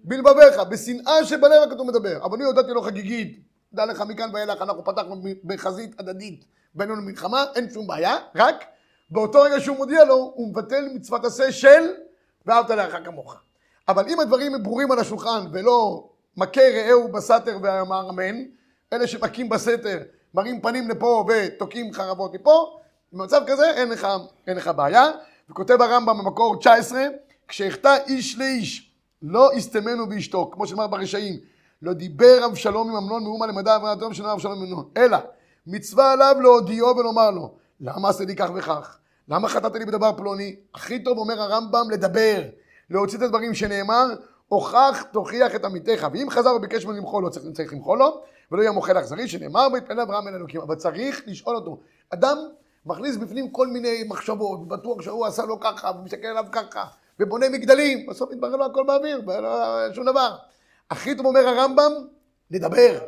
בלבביך, 0.04 0.60
בשנאה 0.70 1.26
שבלב 1.26 1.64
הכתוב 1.64 1.88
מדבר. 1.88 2.26
אבל 2.26 2.36
אני 2.36 2.44
הודעתי 2.44 2.72
לו 2.72 2.82
חגיגית, 2.82 3.40
דע 3.74 3.86
לך 3.86 4.02
מכאן 4.02 4.30
ואילך 4.34 4.62
אנחנו 4.62 4.84
פתחנו 4.84 5.24
בחזית 5.44 6.00
הדדית 6.00 6.46
בינינו 6.76 6.96
למלחמה, 6.96 7.46
אין 7.56 7.70
שום 7.70 7.88
בעיה, 7.88 8.18
רק 8.36 8.66
באותו 9.14 9.42
רגע 9.42 9.60
שהוא 9.60 9.78
מודיע 9.78 10.06
לו, 10.06 10.16
הוא 10.36 10.48
מבטל 10.48 10.90
מצוות 10.96 11.26
עשה 11.26 11.52
של 11.52 11.92
ואהבת 12.46 12.70
לך 12.70 12.98
כמוך. 13.06 13.36
אבל 13.88 14.10
אם 14.10 14.20
הדברים 14.20 14.56
הם 14.56 14.64
ברורים 14.64 14.92
על 14.92 15.00
השולחן 15.00 15.46
ולא 15.52 16.10
מכה 16.38 16.62
רעהו 16.62 17.08
בסתר 17.08 17.58
ואמר 17.62 18.10
אמן, 18.10 18.44
אלה 18.94 19.08
שמכים 19.08 19.50
בסתר 19.50 20.00
מראים 20.34 20.62
פנים 20.62 20.90
לפה 20.90 21.26
ותוקעים 21.28 21.94
חרבות 21.94 22.34
מפה, 22.34 22.80
במצב 23.14 23.42
כזה 23.48 23.72
אין 23.72 23.90
לך, 23.90 24.08
אין 24.48 24.58
לך 24.58 24.68
בעיה. 24.76 25.12
וכותב 25.50 25.82
הרמב"ם 25.82 26.18
במקור 26.18 26.56
19, 26.60 27.04
כשהחטא 27.48 27.98
איש 28.08 28.38
לאיש, 28.38 28.92
לא 29.22 29.50
יסתמנו 29.56 30.10
וישתוק, 30.10 30.54
כמו 30.54 30.68
שאמר 30.68 30.88
ברשעים, 30.88 31.40
לא 31.82 31.94
דיבר 31.94 32.46
אבשלום 32.46 32.90
עם 32.90 32.96
אמנון 32.96 33.24
מאומה 33.24 33.48
למדע 33.48 33.76
אברהם 33.76 34.00
טוב 34.00 34.14
שנאמר 34.14 34.34
אבשלום 34.34 34.54
עם 34.54 34.64
אמנון, 34.64 34.90
אלא 34.98 35.18
מצווה 35.68 36.12
עליו 36.12 36.36
להודיעו 36.42 36.98
ולומר 36.98 37.32
לו, 37.32 37.54
למה 37.80 38.10
עשה 38.10 38.26
לי 38.26 38.36
כך 38.36 38.50
וכך? 38.56 38.98
למה 39.28 39.50
חטאת 39.50 39.76
לי 39.76 39.86
בדבר 39.86 40.12
פלוני? 40.18 40.56
הכי 40.76 41.04
טוב 41.04 41.18
אומר 41.18 41.42
הרמב"ם 41.42 41.90
לדבר, 41.92 42.42
להוציא 42.90 43.18
את 43.18 43.24
הדברים 43.24 43.54
שנאמר, 43.54 44.06
הוכח 44.48 45.04
תוכיח 45.12 45.56
את 45.56 45.66
עמיתך, 45.66 46.08
ואם 46.14 46.30
חזר 46.30 46.50
וביקש 46.56 46.86
ממנו 46.86 46.98
למחול 46.98 47.24
לו, 47.24 47.32
צריך, 47.32 47.46
צריך 47.54 47.74
למחול 47.74 48.00
לו, 48.00 48.22
ולא 48.52 48.62
יהיה 48.62 48.72
מוחל 48.72 49.00
אכזרי, 49.00 49.28
שנאמר 49.28 49.68
ויתפלל 49.74 50.00
אברהם 50.00 50.28
אל 50.28 50.36
אלוקים, 50.36 50.62
אבל 50.62 50.76
צריך 50.76 51.22
לשאול 51.26 51.56
אותו. 51.56 51.80
אדם 52.10 52.38
מכניס 52.86 53.18
בפנים 53.18 53.50
כל 53.50 53.68
מיני 53.68 54.04
מחשבות, 54.08 54.68
בטוח 54.68 55.02
שהוא 55.02 55.26
עשה 55.26 55.46
לו 55.46 55.60
ככה, 55.60 55.92
ומסתכל 56.00 56.28
עליו 56.28 56.46
ככה, 56.52 56.86
ובונה 57.20 57.50
מגדלים, 57.50 58.06
בסוף 58.06 58.32
מתברר 58.32 58.56
לו 58.56 58.66
הכל 58.66 58.84
באוויר, 58.88 59.22
לא 59.28 59.94
שום 59.94 60.06
דבר. 60.06 60.36
הכי 60.90 61.16
טוב 61.16 61.26
אומר 61.26 61.48
הרמב"ם, 61.48 61.92
לדבר. 62.52 63.00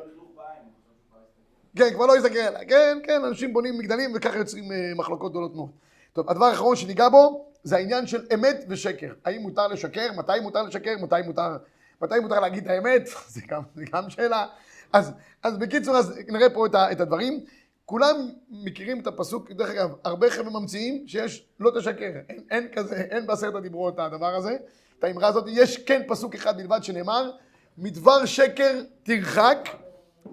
כן, 1.76 1.94
כבר 1.94 2.06
לא 2.06 2.18
יסתכל. 2.18 2.66
כן, 2.68 2.98
כן, 3.04 3.24
אנשים 3.24 3.54
בונים 3.54 3.78
מגדלים 3.78 4.12
וככה 4.16 4.38
יוצרים 4.38 4.72
אה, 4.72 4.92
מחלוקות 4.96 5.32
גדולות 5.32 5.56
מאוד. 5.56 5.70
טוב, 6.16 6.30
הדבר 6.30 6.46
האחרון 6.46 6.76
שניגע 6.76 7.10
בו, 7.10 7.46
זה 7.64 7.76
העניין 7.76 8.08
של 8.08 8.26
אמת 8.34 8.66
ושקר. 8.70 9.14
האם 9.26 9.42
מותר 9.42 9.68
לשקר? 9.68 10.08
מתי 10.18 10.32
מותר 10.42 10.64
לשקר? 10.64 10.96
מתי 11.02 11.16
מותר, 11.26 11.58
מתי 12.02 12.20
מותר 12.20 12.40
להגיד 12.40 12.64
את 12.64 12.70
האמת? 12.70 13.10
זה 13.34 13.42
גם, 13.48 13.62
זה 13.76 13.84
גם 13.94 14.10
שאלה. 14.10 14.46
אז, 14.94 15.12
אז 15.44 15.58
בקיצור, 15.58 15.98
אז 15.98 16.20
נראה 16.28 16.50
פה 16.50 16.66
את, 16.66 16.76
ה, 16.76 16.92
את 16.92 17.02
הדברים. 17.02 17.40
כולם 17.86 18.16
מכירים 18.50 19.00
את 19.00 19.08
הפסוק, 19.08 19.52
דרך 19.52 19.70
אגב, 19.70 19.96
הרבה 20.04 20.30
חבר'ה 20.30 20.60
ממציאים 20.60 21.08
שיש 21.08 21.46
לא 21.60 21.72
תשקר. 21.80 22.12
אין, 22.30 22.44
אין 22.52 22.68
כזה, 22.76 22.96
אין 22.96 23.28
בעשרת 23.28 23.56
הדיברות 23.56 24.00
הדבר 24.00 24.36
הזה, 24.36 24.58
את 25.00 25.04
האמרה 25.04 25.28
הזאת. 25.28 25.46
יש 25.48 25.78
כן 25.78 26.02
פסוק 26.08 26.36
אחד 26.36 26.58
בלבד 26.58 26.84
שנאמר, 26.84 27.32
מדבר 27.78 28.26
שקר 28.26 28.82
תרחק, 29.04 29.70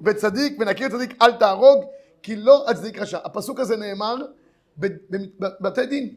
וצדיק 0.05 0.57
ונכיר 0.61 0.89
צדיק 0.89 1.23
אל 1.23 1.33
תהרוג, 1.33 1.85
כי 2.23 2.37
לא 2.37 2.71
הצדיק 2.71 2.99
רשע. 2.99 3.19
הפסוק 3.25 3.61
הזה 3.61 3.77
נאמר 3.77 4.17
בבתי 4.77 5.87
דין. 5.87 6.15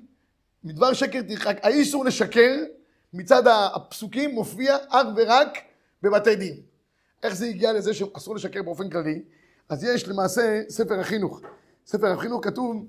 מדבר 0.64 0.94
שקר 0.94 1.22
תרחק. 1.22 1.58
האיסור 1.64 2.06
לשקר 2.06 2.56
מצד 3.14 3.44
הפסוקים 3.48 4.32
מופיע 4.32 4.78
אך 4.90 5.08
ורק 5.16 5.58
בבתי 6.02 6.36
דין. 6.36 6.56
איך 7.24 7.36
זה 7.36 7.46
הגיע 7.46 7.74
לזה 7.74 7.94
שאסור 7.94 8.36
לשקר 8.36 8.64
באופן 8.64 8.90
כללי? 8.90 9.22
אז 9.70 9.84
יש 9.84 10.08
למעשה 10.08 10.62
ספר 10.70 11.00
החינוך. 11.00 11.42
ספר 11.88 12.08
החינוך 12.08 12.46
כתוב, 12.46 12.86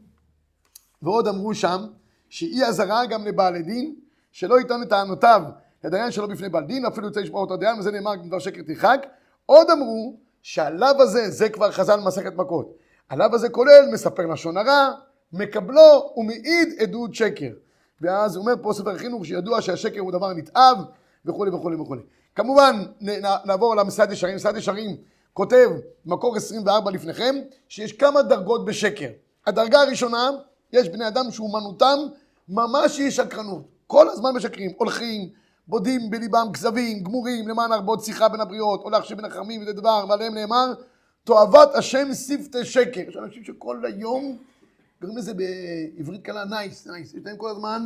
ועוד 1.02 1.28
אמרו 1.28 1.54
שם, 1.54 1.86
שאי 2.28 2.64
אזהרה 2.64 3.06
גם 3.06 3.26
לבעלי 3.26 3.62
דין, 3.62 3.94
שלא 4.32 4.60
יטען 4.60 4.82
את 4.82 4.88
טענותיו 4.88 5.42
לדיין 5.84 6.10
שלא 6.10 6.26
בפני 6.26 6.48
בעל 6.48 6.64
דין, 6.64 6.86
אפילו 6.86 7.06
יוצא 7.06 7.20
לשמוע 7.20 7.40
אותו 7.40 7.56
דיין, 7.56 7.78
וזה 7.78 7.90
נאמר 7.90 8.12
מדבר 8.14 8.38
שקר 8.38 8.62
תרחק. 8.62 9.06
עוד 9.46 9.70
אמרו 9.70 10.16
שהלאו 10.42 11.02
הזה, 11.02 11.30
זה 11.30 11.48
כבר 11.48 11.70
חז"ל 11.70 12.00
מסכת 12.00 12.34
מכות. 12.34 12.76
הלאו 13.10 13.34
הזה 13.34 13.48
כולל 13.48 13.88
מספר 13.92 14.26
לשון 14.26 14.56
הרע, 14.56 14.90
מקבלו 15.32 16.12
ומעיד 16.16 16.68
עדות 16.78 17.14
שקר. 17.14 17.50
ואז 18.00 18.36
הוא 18.36 18.42
אומר 18.42 18.54
פה 18.62 18.72
ספר 18.72 18.90
החינוך 18.90 19.26
שידוע 19.26 19.62
שהשקר 19.62 20.00
הוא 20.00 20.12
דבר 20.12 20.32
נתעב 20.32 20.78
וכולי 21.24 21.50
וכולי 21.50 21.76
וכולי. 21.76 22.02
כמובן 22.34 22.82
נעבור 23.44 23.76
למסעד 23.76 24.12
ישרים, 24.12 24.34
מסעד 24.34 24.56
ישרים 24.56 24.96
כותב 25.32 25.70
מקור 26.06 26.36
24 26.36 26.90
לפניכם 26.90 27.34
שיש 27.68 27.92
כמה 27.92 28.22
דרגות 28.22 28.64
בשקר. 28.64 29.08
הדרגה 29.46 29.80
הראשונה, 29.80 30.30
יש 30.72 30.88
בני 30.88 31.08
אדם 31.08 31.30
שאומנותם 31.30 31.98
ממש 32.48 32.98
היא 32.98 33.10
שקרנות. 33.10 33.62
כל 33.86 34.08
הזמן 34.08 34.34
משקרים, 34.34 34.70
הולכים, 34.76 35.28
בודים 35.68 36.10
בליבם 36.10 36.46
כזבים, 36.52 37.02
גמורים, 37.02 37.48
למען 37.48 37.72
הרבות 37.72 38.04
שיחה 38.04 38.28
בין 38.28 38.40
הבריות, 38.40 38.80
או 38.84 38.90
להחשיב 38.90 39.16
בין 39.16 39.24
החכמים 39.24 39.62
וזה 39.62 39.72
דבר, 39.72 40.04
ועליהם 40.08 40.34
נאמר, 40.34 40.72
תועבת 41.24 41.74
השם 41.74 42.14
שפתי 42.14 42.64
שקר. 42.64 43.00
יש 43.08 43.16
אנשים 43.16 43.44
שכל 43.44 43.84
היום 43.84 44.38
קוראים 45.00 45.18
לזה 45.18 45.32
בעברית 45.34 46.22
קלה 46.22 46.44
news, 46.44 46.86
news, 46.86 47.14
יש 47.14 47.20
להם 47.24 47.36
כל 47.36 47.50
הזמן 47.50 47.82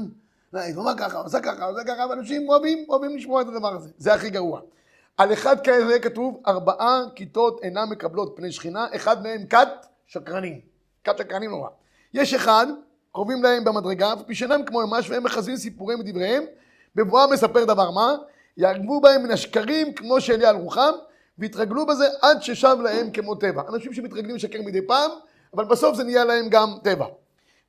news, 0.52 0.76
הוא 0.76 0.84
אמר 0.84 0.96
ככה, 0.98 1.18
הוא 1.18 1.26
עשה 1.26 1.40
ככה, 1.40 1.64
הוא 1.64 1.78
עשה 1.78 1.86
ככה, 1.86 2.06
ואנשים 2.10 2.48
אוהבים, 2.48 2.84
אוהבים 2.88 3.16
לשמוע 3.16 3.42
את 3.42 3.46
הדבר 3.46 3.74
הזה, 3.74 3.88
זה 3.98 4.14
הכי 4.14 4.30
גרוע. 4.30 4.60
על 5.16 5.32
אחד 5.32 5.56
כזה 5.64 5.98
כתוב, 5.98 6.42
ארבעה 6.46 7.02
כיתות 7.14 7.60
אינן 7.62 7.88
מקבלות 7.90 8.32
פני 8.36 8.52
שכינה, 8.52 8.86
אחד 8.96 9.22
מהם 9.22 9.46
כת 9.46 9.68
שקרנים, 10.06 10.60
כת 11.04 11.18
שקרנים 11.18 11.50
נורא. 11.50 11.68
יש 12.14 12.34
אחד, 12.34 12.66
קרובים 13.12 13.42
להם 13.42 13.64
במדרגה, 13.64 14.14
ופשענם 14.20 14.64
כמו 14.64 14.86
ממש, 14.86 15.10
והם 15.10 15.24
מחזים 15.24 15.56
סיפוריהם 15.56 16.00
ודבריהם, 16.00 16.42
בבואם 16.94 17.32
מספר 17.32 17.64
דבר 17.64 17.90
מה, 17.90 18.14
ירגבו 18.56 19.00
בהם 19.00 19.22
מן 19.22 19.30
השקרים 19.30 19.94
כמו 19.94 20.20
שאליה 20.20 20.48
על 20.48 20.56
רוחם, 20.56 20.92
והתרגלו 21.38 21.86
בזה 21.86 22.04
עד 22.22 22.42
ששב 22.42 22.76
להם 22.84 23.10
כמו 23.10 23.34
טבע. 23.34 23.62
אנשים 23.68 23.92
שמתרגלים 23.92 24.36
לשקר 24.36 24.62
מדי 24.62 24.86
פעם, 24.86 25.10
אבל 25.54 25.64
בסוף 25.64 25.96
זה 25.96 26.04
נהיה 26.04 26.24
להם 26.24 26.48
גם 26.48 26.74
טבע. 26.84 27.06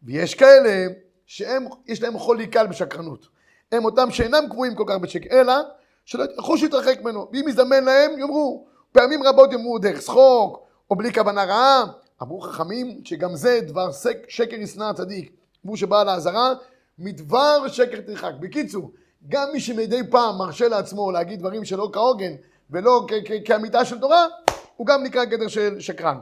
ויש 0.03 0.35
כאלה 0.35 0.87
שיש 1.25 2.01
להם 2.01 2.17
חולי 2.17 2.47
קל 2.47 2.67
בשקרנות. 2.67 3.27
הם 3.71 3.85
אותם 3.85 4.11
שאינם 4.11 4.43
קבועים 4.49 4.75
כל 4.75 4.83
כך 4.87 4.95
בשקר, 4.95 5.29
אלא 5.31 5.53
שלא 6.05 6.25
יחוש 6.39 6.63
להתרחק 6.63 7.01
ממנו. 7.01 7.27
ואם 7.33 7.47
יזדמן 7.47 7.83
להם, 7.83 8.19
יאמרו, 8.19 8.65
פעמים 8.91 9.23
רבות 9.23 9.51
יאמרו 9.51 9.79
דרך 9.79 10.01
שחוק, 10.01 10.59
או 10.89 10.95
בלי 10.95 11.13
כוונה 11.13 11.43
רעה. 11.43 11.83
אמרו 12.21 12.41
חכמים 12.41 13.01
שגם 13.03 13.35
זה 13.35 13.59
דבר 13.61 13.89
שקר 14.27 14.55
ישנא 14.55 14.83
הצדיק. 14.83 15.31
אמרו 15.65 15.77
שבא 15.77 16.03
לעזרה, 16.03 16.53
מדבר 16.99 17.67
שקר 17.67 18.01
תרחק. 18.01 18.31
בקיצור, 18.39 18.91
גם 19.27 19.47
מי 19.53 19.59
שמדי 19.59 20.01
פעם 20.09 20.37
מרשה 20.37 20.67
לעצמו 20.67 21.11
להגיד 21.11 21.39
דברים 21.39 21.65
שלא 21.65 21.89
כהוגן 21.93 22.33
ולא 22.69 23.05
כאמיתה 23.45 23.85
של 23.85 23.99
תורה, 23.99 24.25
הוא 24.75 24.87
גם 24.87 25.03
נקרא 25.03 25.25
גדר 25.25 25.47
של 25.47 25.79
שקרן. 25.79 26.17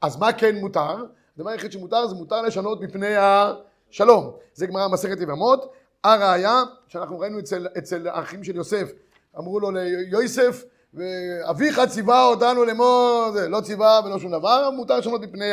אז 0.00 0.16
מה 0.16 0.32
כן 0.32 0.56
מותר? 0.56 1.04
הדבר 1.36 1.50
היחיד 1.50 1.72
שמותר 1.72 2.06
זה 2.06 2.14
מותר 2.14 2.42
לשנות 2.42 2.80
מפני 2.80 3.14
השלום. 3.16 4.30
זה 4.54 4.66
גמרא 4.66 4.88
מסכת 4.88 5.20
יבמות. 5.20 5.72
הראיה 6.04 6.62
שאנחנו 6.88 7.18
ראינו 7.18 7.38
אצל, 7.38 7.66
אצל 7.78 8.08
האחים 8.08 8.44
של 8.44 8.56
יוסף, 8.56 8.92
אמרו 9.38 9.60
לו 9.60 9.70
ליוסף, 9.70 10.64
אביך 11.50 11.80
ציווה 11.88 12.24
אותנו 12.24 12.64
לאמור, 12.64 13.30
לא 13.48 13.60
ציווה 13.60 14.00
ולא 14.04 14.18
שום 14.18 14.32
דבר, 14.32 14.70
מותר 14.70 14.98
לשנות 14.98 15.20
מפני 15.20 15.50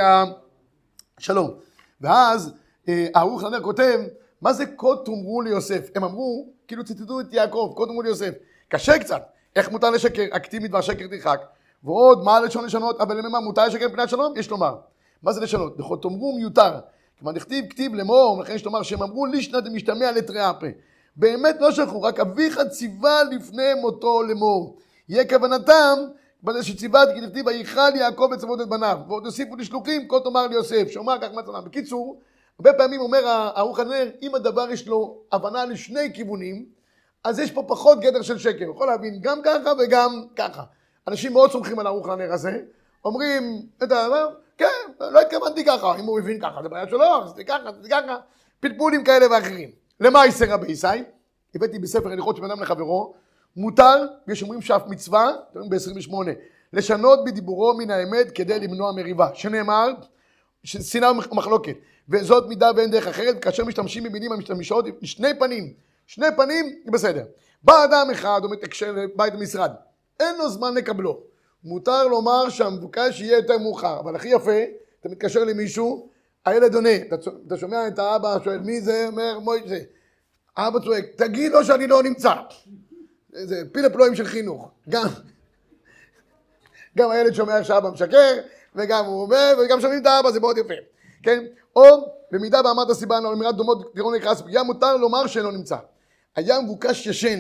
השלום. 1.20 1.52
ואז 2.02 2.54
ערוך 3.14 3.44
אה, 3.44 3.50
לנר 3.50 3.62
כותב, 3.62 4.00
מה 4.42 4.54
זה 4.54 4.66
כה 4.78 4.88
תאמרו 5.06 5.42
ליוסף? 5.42 5.90
הם 5.96 6.04
אמרו, 6.04 6.50
כאילו 6.68 6.84
ציטטו 6.84 7.20
את 7.20 7.34
יעקב, 7.34 7.74
כה 7.78 7.86
תאמרו 7.86 8.02
ליוסף. 8.02 8.34
קשה 8.70 9.00
קצת, 9.00 9.22
איך 9.56 9.72
מותר 9.72 9.90
לשקר? 9.90 10.24
מדבר 10.62 10.82
שקר 10.82 11.08
תרחק. 11.08 11.42
ועוד, 11.84 12.24
מה 12.24 12.40
לשון 12.40 12.66
לשנות? 12.66 13.02
אבל 13.02 13.18
למה 13.18 13.40
מותר 13.40 13.68
לשקר 13.68 13.88
מפני 13.88 14.04
השלום? 14.04 14.34
יש 14.38 14.50
לומר. 14.50 14.76
מה 15.24 15.32
זה 15.32 15.42
לשנות? 15.42 15.80
וכל 15.80 15.98
תאמרו 16.02 16.36
מיותר. 16.36 16.80
כלומר, 17.20 17.32
נכתיב 17.32 17.66
כתיב 17.70 17.94
לאמור, 17.94 18.38
ולכן 18.38 18.56
יש 18.56 18.66
לומר 18.66 18.84
שהם 18.84 19.04
אמרו 19.04 19.26
לישנא 19.26 19.60
דמשתמע 19.60 20.12
לתרי 20.12 20.50
אפה. 20.50 20.68
באמת 21.16 21.56
לא 21.60 21.72
שלחו, 21.72 22.02
רק 22.02 22.20
אביך 22.20 22.60
ציווה 22.70 23.24
לפני 23.24 23.74
מותו 23.82 24.24
לאמור. 24.24 24.78
יהיה 25.10 25.30
כוונתם, 25.30 26.00
בזה 26.44 26.64
שציווה 26.64 27.02
כי 27.14 27.22
נכתיב 27.22 27.48
ויכל 27.48 27.96
יעקב 27.96 28.30
לצוות 28.34 28.62
את 28.62 28.70
בניו. 28.70 29.00
ועוד 29.08 29.26
יוסיפו 29.26 29.56
לשלוחים, 29.56 30.08
כה 30.08 30.20
תאמר 30.20 30.48
ליוסף, 30.48 30.88
שאומר 30.92 31.18
כך 31.22 31.32
מצנם. 31.32 31.62
בקיצור, 31.66 32.22
הרבה 32.60 32.74
פעמים 32.74 33.02
אומר 33.02 33.52
ערוך 33.56 33.80
הנר, 33.80 34.10
אם 34.22 34.36
הדבר 34.36 34.72
יש 34.72 34.88
לו 34.88 35.18
הבנה 35.32 35.66
לשני 35.66 36.14
כיוונים, 36.14 36.66
אז 37.24 37.40
יש 37.40 37.52
פה 37.52 37.64
פחות 37.68 38.00
גדר 38.00 38.22
של 38.22 38.38
שקר. 38.38 38.66
יכול 38.76 38.88
להבין 38.88 39.20
גם 39.22 39.40
ככה 39.44 39.72
וגם 39.80 40.24
ככה. 40.36 40.64
אנשים 41.08 41.34
מאוד 41.34 41.52
סומכים 41.52 41.80
על 41.80 41.88
ערוך 41.88 42.10
הנר 42.10 42.34
הזה, 42.34 42.60
אומרים 43.06 43.62
את 43.78 43.82
הדבר, 43.82 44.30
כן, 44.58 44.66
לא 45.00 45.22
התכוונתי 45.22 45.66
ככה, 45.66 45.96
אם 46.00 46.06
הוא 46.06 46.20
הבין 46.20 46.40
ככה, 46.40 46.64
זה 46.64 46.70
בעיה 46.70 46.90
שלו, 46.90 47.28
זה 47.36 47.44
ככה, 47.44 47.70
זה 47.82 47.90
ככה, 47.90 48.18
פלפולים 48.60 49.04
כאלה 49.04 49.32
ואחרים. 49.32 49.72
למה 50.00 50.26
יעשה 50.26 50.54
רבי 50.54 50.72
ישי? 50.72 50.88
הבאתי 51.56 51.80
בספר 51.80 52.12
הליכות 52.12 52.38
של 52.38 52.46
אדם 52.46 52.62
לחברו, 52.62 53.14
מותר, 53.56 54.06
יש 54.28 54.44
אומרים 54.44 54.62
שאף 54.62 54.82
מצווה, 54.88 55.32
ב-28, 55.56 56.14
לשנות 56.74 57.20
בדיבורו 57.26 57.74
מן 57.78 57.92
האמת 57.92 58.32
כדי 58.32 58.60
למנוע 58.60 58.92
מריבה, 58.92 59.30
שנאמר, 59.34 59.88
שנאה 60.64 61.12
ומחלוקת, 61.12 61.76
וזאת 62.10 62.48
מידה 62.48 62.72
ואין 62.76 62.92
דרך 62.92 63.08
אחרת, 63.08 63.44
כאשר 63.44 63.66
משתמשים 63.66 64.04
במילים 64.04 64.32
המשתמשות 64.32 64.86
שני 65.04 65.40
פנים, 65.40 65.74
שני 66.08 66.28
פנים, 66.38 66.76
בסדר. 66.92 67.24
בא 67.64 67.84
אדם 67.84 68.08
אחד, 68.12 68.40
הוא 68.44 68.52
מתקשר 68.52 68.92
לבית 68.92 69.34
במשרד, 69.34 69.72
אין 70.20 70.38
לו 70.38 70.50
זמן 70.50 70.74
לקבלו. 70.74 71.24
מותר 71.64 72.08
לומר 72.08 72.50
שהמבוקש 72.50 73.22
יהיה 73.22 73.38
יותר 73.38 73.58
מאוחר, 73.58 74.00
אבל 74.00 74.16
הכי 74.16 74.28
יפה, 74.28 74.62
אתה 75.00 75.10
מתקשר 75.10 75.44
למישהו, 75.44 76.10
הילד 76.46 76.76
עונה, 76.76 76.96
אתה, 77.48 77.58
שומע 77.58 77.88
את 77.88 78.00
האבא 78.00 78.38
שואל 78.44 78.60
מי 78.60 78.82
זה, 78.82 79.08
אומר 79.08 79.40
מוישה, 79.40 79.80
האבא 80.58 80.80
צועק, 80.80 81.06
תגיד 81.16 81.52
לו 81.52 81.66
שאני 81.66 81.88
לא 81.88 82.04
נמצא. 82.04 82.34
זה 83.30 83.64
פילה 83.72 83.90
פלואים 83.90 84.16
של 84.16 84.26
חינוך, 84.26 84.72
גם, 84.90 85.08
גם 86.98 87.12
הילד 87.12 87.34
שומע 87.34 87.64
שהאבא 87.64 87.90
משקר, 87.90 88.38
וגם 88.76 89.06
הוא 89.06 89.22
אומר, 89.22 89.54
וגם 89.60 89.82
שומעים 89.82 90.02
את 90.02 90.06
האבא, 90.06 90.32
זה 90.32 90.40
מאוד 90.40 90.58
יפה, 90.58 90.74
כן? 91.24 91.46
או 91.76 91.84
במידה 92.32 92.62
ואמרת 92.66 92.92
סיבה 92.92 93.20
לאמירת 93.20 93.56
דומות 93.56 93.96
דירון 93.96 94.16
לקראת 94.16 94.38
פגיעה, 94.38 94.64
מותר 94.64 94.98
לומר 94.98 95.28
שאינו 95.28 95.52
נמצא. 95.52 95.78
היה 96.36 96.62
מבוקש 96.62 97.08
ישן, 97.08 97.40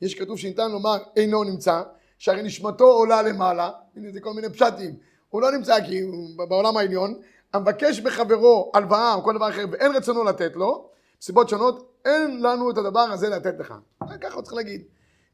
יש 0.00 0.14
כתוב 0.14 0.38
שניתן 0.38 0.70
לומר 0.70 0.98
אינו 1.16 1.44
נמצא, 1.44 1.82
שהרי 2.18 2.42
נשמתו 2.42 2.84
עולה 2.84 3.22
למעלה, 3.22 3.70
הנה 3.96 4.12
זה 4.12 4.20
כל 4.20 4.32
מיני 4.32 4.48
פשטים, 4.48 4.94
הוא 5.28 5.42
לא 5.42 5.50
נמצא 5.50 5.86
כי 5.86 6.00
הוא 6.00 6.48
בעולם 6.48 6.76
העליון, 6.76 7.14
המבקש 7.52 8.00
בחברו 8.00 8.70
הלוואה 8.74 9.14
או 9.14 9.22
כל 9.22 9.34
דבר 9.34 9.48
אחר 9.48 9.64
ואין 9.70 9.92
רצונו 9.96 10.24
לתת 10.24 10.56
לו, 10.56 10.88
סיבות 11.20 11.48
שונות, 11.48 11.92
אין 12.04 12.42
לנו 12.42 12.70
את 12.70 12.78
הדבר 12.78 13.00
הזה 13.00 13.28
לתת 13.28 13.54
לך. 13.58 13.74
ככה 14.20 14.34
הוא 14.34 14.42
צריך 14.42 14.54
להגיד. 14.54 14.82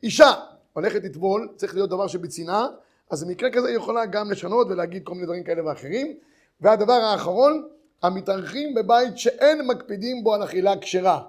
אישה 0.02 0.32
הולכת 0.72 1.04
לטבול, 1.04 1.48
צריך 1.56 1.74
להיות 1.74 1.90
דבר 1.90 2.06
שבצנעה, 2.06 2.66
אז 3.10 3.24
במקרה 3.24 3.50
כזה 3.50 3.68
היא 3.68 3.76
יכולה 3.76 4.06
גם 4.06 4.30
לשנות 4.30 4.66
ולהגיד 4.70 5.04
כל 5.04 5.14
מיני 5.14 5.26
דברים 5.26 5.44
כאלה 5.44 5.66
ואחרים. 5.66 6.16
והדבר 6.60 6.92
האחרון, 6.92 7.68
המתארחים 8.02 8.74
בבית 8.74 9.18
שאין 9.18 9.66
מקפידים 9.66 10.24
בו 10.24 10.34
על 10.34 10.44
אכילה 10.44 10.78
כשרה, 10.80 11.22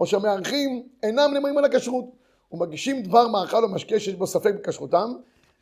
או 0.00 0.06
שהמארחים 0.06 0.88
אינם 1.02 1.30
נמרים 1.34 1.58
על 1.58 1.64
הכשרות. 1.64 2.04
ומגישים 2.52 3.02
דבר 3.02 3.28
מאכל 3.28 3.64
או 3.64 3.68
משקה 3.68 4.00
שיש 4.00 4.14
בו 4.14 4.26
ספק 4.26 4.54
בכשרותם, 4.54 5.12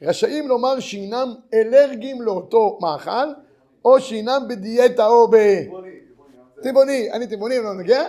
רשאים 0.03 0.49
לומר 0.49 0.81
שהינם 0.81 1.35
אלרגיים 1.55 2.23
לאותו 2.23 2.79
מאכל, 2.83 3.33
או 3.85 4.01
שהינם 4.01 4.43
בדיאטה 4.49 5.07
או 5.07 5.29
ב... 5.31 5.37
טבעוני, 6.63 7.13
אני 7.13 7.27
טבעוני, 7.27 7.57
אני 7.57 7.65
לא 7.65 7.75
נוגע, 7.75 8.03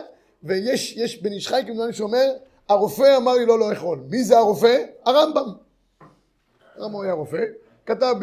ויש 0.43 1.21
בן 1.21 1.31
איש 1.31 1.47
חי 1.47 1.61
כמובן 1.67 1.93
שאומר, 1.93 2.31
הרופא 2.69 3.17
אמר 3.17 3.33
לי 3.33 3.45
לא 3.45 3.69
לאכול. 3.69 3.99
מי 4.09 4.23
זה 4.23 4.37
הרופא? 4.37 4.83
הרמב"ם. 5.05 5.51
הרמב"ם 6.75 7.01
היה 7.01 7.13
רופא, 7.13 7.43
כתב 7.85 8.15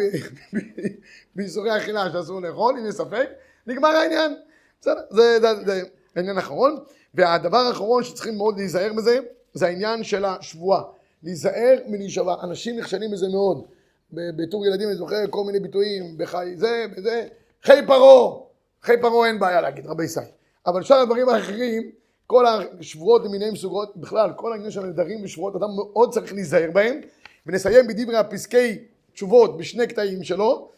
באיסורי 1.35 1.77
אכילה 1.77 2.13
שאסור 2.13 2.41
לאכול, 2.41 2.77
אם 2.79 2.87
יש 2.87 2.95
ספק, 2.95 3.29
נגמר 3.67 3.89
העניין. 3.89 4.37
בסדר, 4.81 5.01
זה 5.11 5.83
העניין 6.17 6.37
האחרון. 6.37 6.77
והדבר 7.15 7.59
האחרון 7.59 8.05
שצריכים 8.05 8.37
מאוד 8.37 8.59
להיזהר 8.59 8.93
בזה, 8.93 9.19
זה 9.55 9.67
העניין 9.67 10.05
של 10.05 10.25
השבועה. 10.25 10.83
להיזהר 11.23 11.79
מלהישבע. 11.87 12.35
אנשים 12.43 12.79
נכשלים 12.79 13.11
בזה 13.11 13.29
מאוד. 13.29 13.65
בתור 14.13 14.67
ילדים 14.67 14.89
אני 14.89 14.97
זוכר 14.97 15.17
כל 15.31 15.45
מיני 15.45 15.61
ביטויים, 15.61 16.19
בחי 16.19 16.53
זה, 16.57 16.87
בזה, 16.97 17.29
חי 17.63 17.81
פרעה. 17.87 18.41
חי 18.83 18.95
פרעה 19.01 19.29
אין 19.29 19.39
בעיה 19.39 19.61
להגיד, 19.61 19.87
רבי 19.87 20.05
ישראל. 20.05 20.27
אבל 20.67 20.83
שאר 20.83 20.97
הדברים 20.97 21.29
האחרים, 21.29 21.91
כל 22.27 22.45
השבועות 22.47 23.25
למיניהם 23.25 23.57
סוגרות, 23.57 23.97
בכלל, 23.97 24.31
כל 24.37 24.53
העניין 24.53 24.71
של 24.71 24.81
הנדרים 24.81 25.25
ושבועות, 25.25 25.57
אדם 25.57 25.69
מאוד 25.77 26.13
צריך 26.13 26.33
להיזהר 26.33 26.71
בהם. 26.73 27.01
ונסיים 27.47 27.87
בדברי 27.87 28.17
הפסקי 28.17 28.79
תשובות 29.13 29.57
בשני 29.57 29.87
קטעים 29.87 30.25
שלו. 30.25 30.71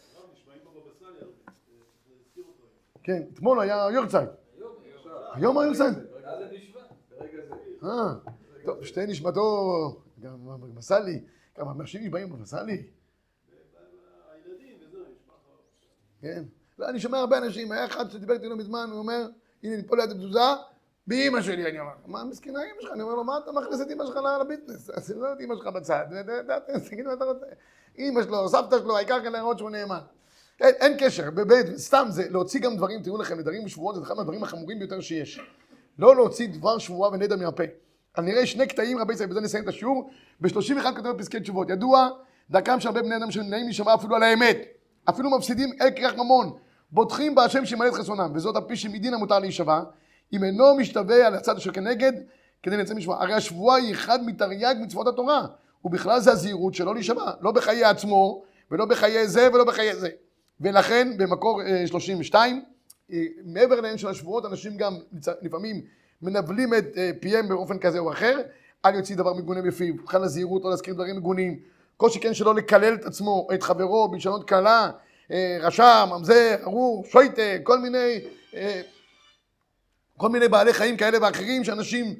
כן, 3.02 3.22
אתמול 3.34 3.60
היה 3.60 3.86
יורצייט. 3.92 4.28
היום 5.34 5.58
היורצייט. 5.58 5.94
ד' 5.94 6.02
בשבט. 6.52 6.80
אה, 7.84 8.12
טוב, 8.74 8.84
שתי 8.84 9.06
נשמתו, 9.06 10.02
גם 10.20 10.38
סאלי, 10.80 11.20
גם 11.58 11.80
אנשים 11.80 12.02
נשבעים 12.02 12.30
בבבא 12.30 12.44
סאלי. 12.44 12.82
כן. 16.20 16.42
לא, 16.78 16.88
אני 16.88 17.00
שומע 17.00 17.18
הרבה 17.18 17.38
אנשים, 17.38 17.72
היה 17.72 17.86
אחד 17.86 18.10
שדיבר 18.10 18.34
איתי 18.34 18.48
לא 18.48 18.56
מזמן, 18.56 18.88
הוא 18.90 18.98
אומר, 18.98 19.26
הנה 19.62 19.74
אני 19.74 19.86
פה 19.86 19.96
ליד 19.96 20.10
התזוזה, 20.10 20.40
באימא 21.06 21.42
שלי, 21.42 21.70
אני 21.70 21.80
אומר, 21.80 21.92
מה 22.06 22.24
מסכנה 22.24 22.62
אימא 22.62 22.80
שלך? 22.80 22.92
אני 22.92 23.02
אומר 23.02 23.14
לו, 23.14 23.24
מה 23.24 23.38
אתה 23.38 23.52
מכניס 23.52 23.80
את 23.80 23.90
אימא 23.90 24.06
שלך 24.06 24.18
לביטנס? 24.40 24.90
אז 24.90 25.10
לא 25.10 25.32
את 25.32 25.40
אימא 25.40 25.54
שלך 25.54 25.66
בצד, 25.66 26.04
תגיד 26.90 27.06
מה 27.06 27.12
אתה 27.12 27.24
רוצה. 27.24 27.46
אימא 27.98 28.22
שלו, 28.22 28.48
סבתא 28.48 28.78
שלו, 28.78 28.96
העיקר 28.96 29.22
כאן 29.22 29.32
להראות 29.32 29.58
שהוא 29.58 29.70
נאמן. 29.70 30.00
אין, 30.60 30.74
אין 30.74 30.96
קשר, 30.98 31.30
באמת, 31.30 31.66
סתם 31.76 32.06
זה, 32.10 32.28
להוציא 32.30 32.60
גם 32.60 32.76
דברים, 32.76 33.02
תראו 33.02 33.18
לכם, 33.18 33.38
נדרים 33.38 33.64
ושבועות 33.64 33.94
זה 33.94 34.02
אחד 34.02 34.14
מהדברים 34.14 34.42
החמורים 34.42 34.78
ביותר 34.78 35.00
שיש. 35.00 35.40
לא 35.98 36.16
להוציא 36.16 36.48
דבר 36.48 36.78
שבועה 36.78 37.10
ונדע 37.10 37.36
מהפה. 37.36 37.64
אז 38.14 38.24
נראה 38.24 38.46
שני 38.46 38.66
קטעים, 38.66 38.98
רבי 38.98 39.14
ישראל, 39.14 39.28
בזה 39.28 39.40
נסיים 39.40 39.64
את 39.64 39.68
השיעור, 39.68 40.10
ב-31 40.40 40.94
כתוב 40.96 41.18
פסקי 41.18 41.40
תשובות. 41.40 41.70
ידוע, 41.70 42.08
דרכם 42.50 42.80
של 42.80 42.88
הרבה 42.88 43.02
בני 43.02 43.16
אדם 43.16 43.30
שנמנעים 43.30 43.64
להישמע 43.64 43.94
אפילו 43.94 44.16
על 44.16 44.22
האמת. 44.22 44.58
אפילו 45.08 45.30
מפסידים 45.30 45.70
אל 45.80 45.90
כרך 45.96 46.14
ממון. 46.14 46.52
בוטחים 46.92 47.34
בהשם 47.34 47.66
שימלא 47.66 47.88
את 47.88 47.94
חסרונם, 47.94 48.32
וזאת 48.34 48.56
על 48.56 48.62
פי 48.68 48.76
שמדין 48.76 49.14
המותר 49.14 49.38
להישבע, 49.38 49.82
אם 50.32 50.44
אינו 50.44 50.74
משתווה 50.76 51.26
על 51.26 51.34
הצד 51.34 51.56
אשר 51.56 51.72
כנגד, 51.72 52.12
כדי 52.62 52.76
לצאת 52.76 52.96
משמע. 52.96 53.14
הרי 53.14 53.34
השבועה 53.34 53.76
היא 53.76 53.92
אחד 53.92 54.24
מתרי"ג 54.26 54.74
מצוות 54.80 55.06
התורה, 55.06 55.46
ובכלל 55.84 56.20
זה 56.20 56.32
הזהירות 56.32 56.74
שלא 56.74 56.94
להישבע, 56.94 57.30
לא 57.40 57.52
בחיי 57.52 57.84
עצמו, 57.84 58.42
ולא 58.70 58.84
בחיי 58.84 59.28
זה 59.28 59.48
ולא 59.52 59.64
בחיי 59.64 59.96
זה. 59.96 60.08
ולכן 60.60 61.16
במקור 61.16 61.62
אה, 61.62 61.86
32, 61.86 62.64
אה, 63.12 63.18
מעבר 63.44 63.74
לעניין 63.74 63.98
של 63.98 64.08
השבועות, 64.08 64.46
אנשים 64.46 64.76
גם 64.76 64.96
לפעמים 65.42 65.82
מנבלים 66.22 66.74
את 66.74 66.84
אה, 66.96 67.10
פיהם 67.20 67.48
באופן 67.48 67.78
כזה 67.78 67.98
או 67.98 68.12
אחר, 68.12 68.40
אל 68.84 68.94
יוציא 68.94 69.16
דבר 69.16 69.34
מגונה 69.34 69.62
בפיו, 69.62 69.94
בכלל 70.04 70.24
הזהירות 70.24 70.64
לא 70.64 70.70
להזכיר 70.70 70.94
דברים 70.94 71.16
מגונים, 71.16 71.58
כל 71.96 72.10
שכן 72.10 72.34
שלא 72.34 72.54
לקלל 72.54 72.94
את 72.94 73.04
עצמו, 73.04 73.48
את 73.54 73.62
חברו, 73.62 74.08
בלשונות 74.08 74.48
קלה, 74.48 74.90
אה, 75.30 75.58
רשע, 75.60 76.04
ממזר, 76.04 76.56
ארור, 76.62 77.04
שויטה, 77.10 77.42
כל 77.62 77.78
מיני, 77.78 78.20
אה, 78.54 78.80
כל 80.16 80.28
מיני 80.28 80.48
בעלי 80.48 80.72
חיים 80.72 80.96
כאלה 80.96 81.18
ואחרים 81.22 81.64
שאנשים 81.64 82.14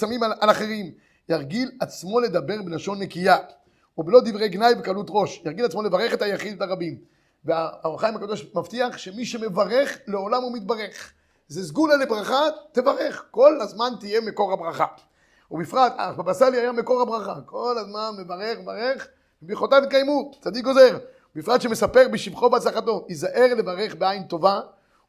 שמים 0.00 0.22
על, 0.22 0.32
על 0.40 0.50
אחרים. 0.50 0.92
ירגיל 1.28 1.70
עצמו 1.80 2.20
לדבר 2.20 2.62
בלשון 2.62 3.02
נקייה, 3.02 3.36
ובלא 3.98 4.20
דברי 4.20 4.48
גנאי 4.48 4.72
וקלות 4.78 5.06
ראש. 5.10 5.42
ירגיל 5.44 5.64
עצמו 5.64 5.82
לברך 5.82 6.14
את 6.14 6.22
היחיד 6.22 6.52
ואת 6.52 6.68
הרבים. 6.68 6.98
והאור 7.44 8.06
הקדוש 8.06 8.46
מבטיח 8.54 8.98
שמי 8.98 9.26
שמברך 9.26 9.98
לעולם 10.06 10.42
הוא 10.42 10.52
מתברך. 10.56 11.12
זה 11.48 11.66
סגולה 11.68 11.96
לברכה, 11.96 12.40
תברך. 12.72 13.24
כל 13.30 13.60
הזמן 13.60 13.92
תהיה 14.00 14.20
מקור 14.20 14.52
הברכה. 14.52 14.86
ובפרט, 15.50 15.92
הבבא 15.98 16.32
סאלי 16.32 16.56
היה 16.56 16.72
מקור 16.72 17.02
הברכה. 17.02 17.34
כל 17.46 17.78
הזמן 17.78 18.10
מברך, 18.18 18.58
מברך, 18.58 19.08
וברכותיו 19.42 19.82
יתקיימו, 19.84 20.30
צדיק 20.40 20.64
גוזר. 20.64 20.98
בפרט 21.36 21.60
שמספר 21.60 22.08
בשבחו 22.12 22.44
ובהצלחתו. 22.44 23.04
היזהר 23.08 23.54
לברך 23.56 23.94
בעין 23.94 24.22
טובה 24.22 24.60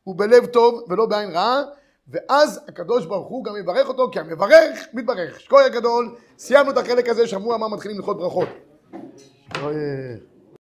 ובלב 0.08 0.46
טוב 0.46 0.86
ולא 0.90 1.06
בעין 1.06 1.32
רעה, 1.32 1.62
ואז 2.08 2.62
הקדוש 2.68 3.06
ברוך 3.06 3.28
הוא 3.28 3.44
גם 3.44 3.58
יברך 3.58 3.88
אותו, 3.88 4.10
כי 4.12 4.20
המברך 4.20 4.80
מתברך. 4.94 5.40
שכוי 5.40 5.64
הגדול, 5.64 6.16
סיימנו 6.38 6.72
את 6.72 6.78
החלק 6.78 7.10
הזה, 7.10 7.28
שבוע 7.28 7.56
הבא 7.56 7.68
מתחילים 7.68 7.98
ללכות 7.98 8.18
ברכות. 8.18 8.50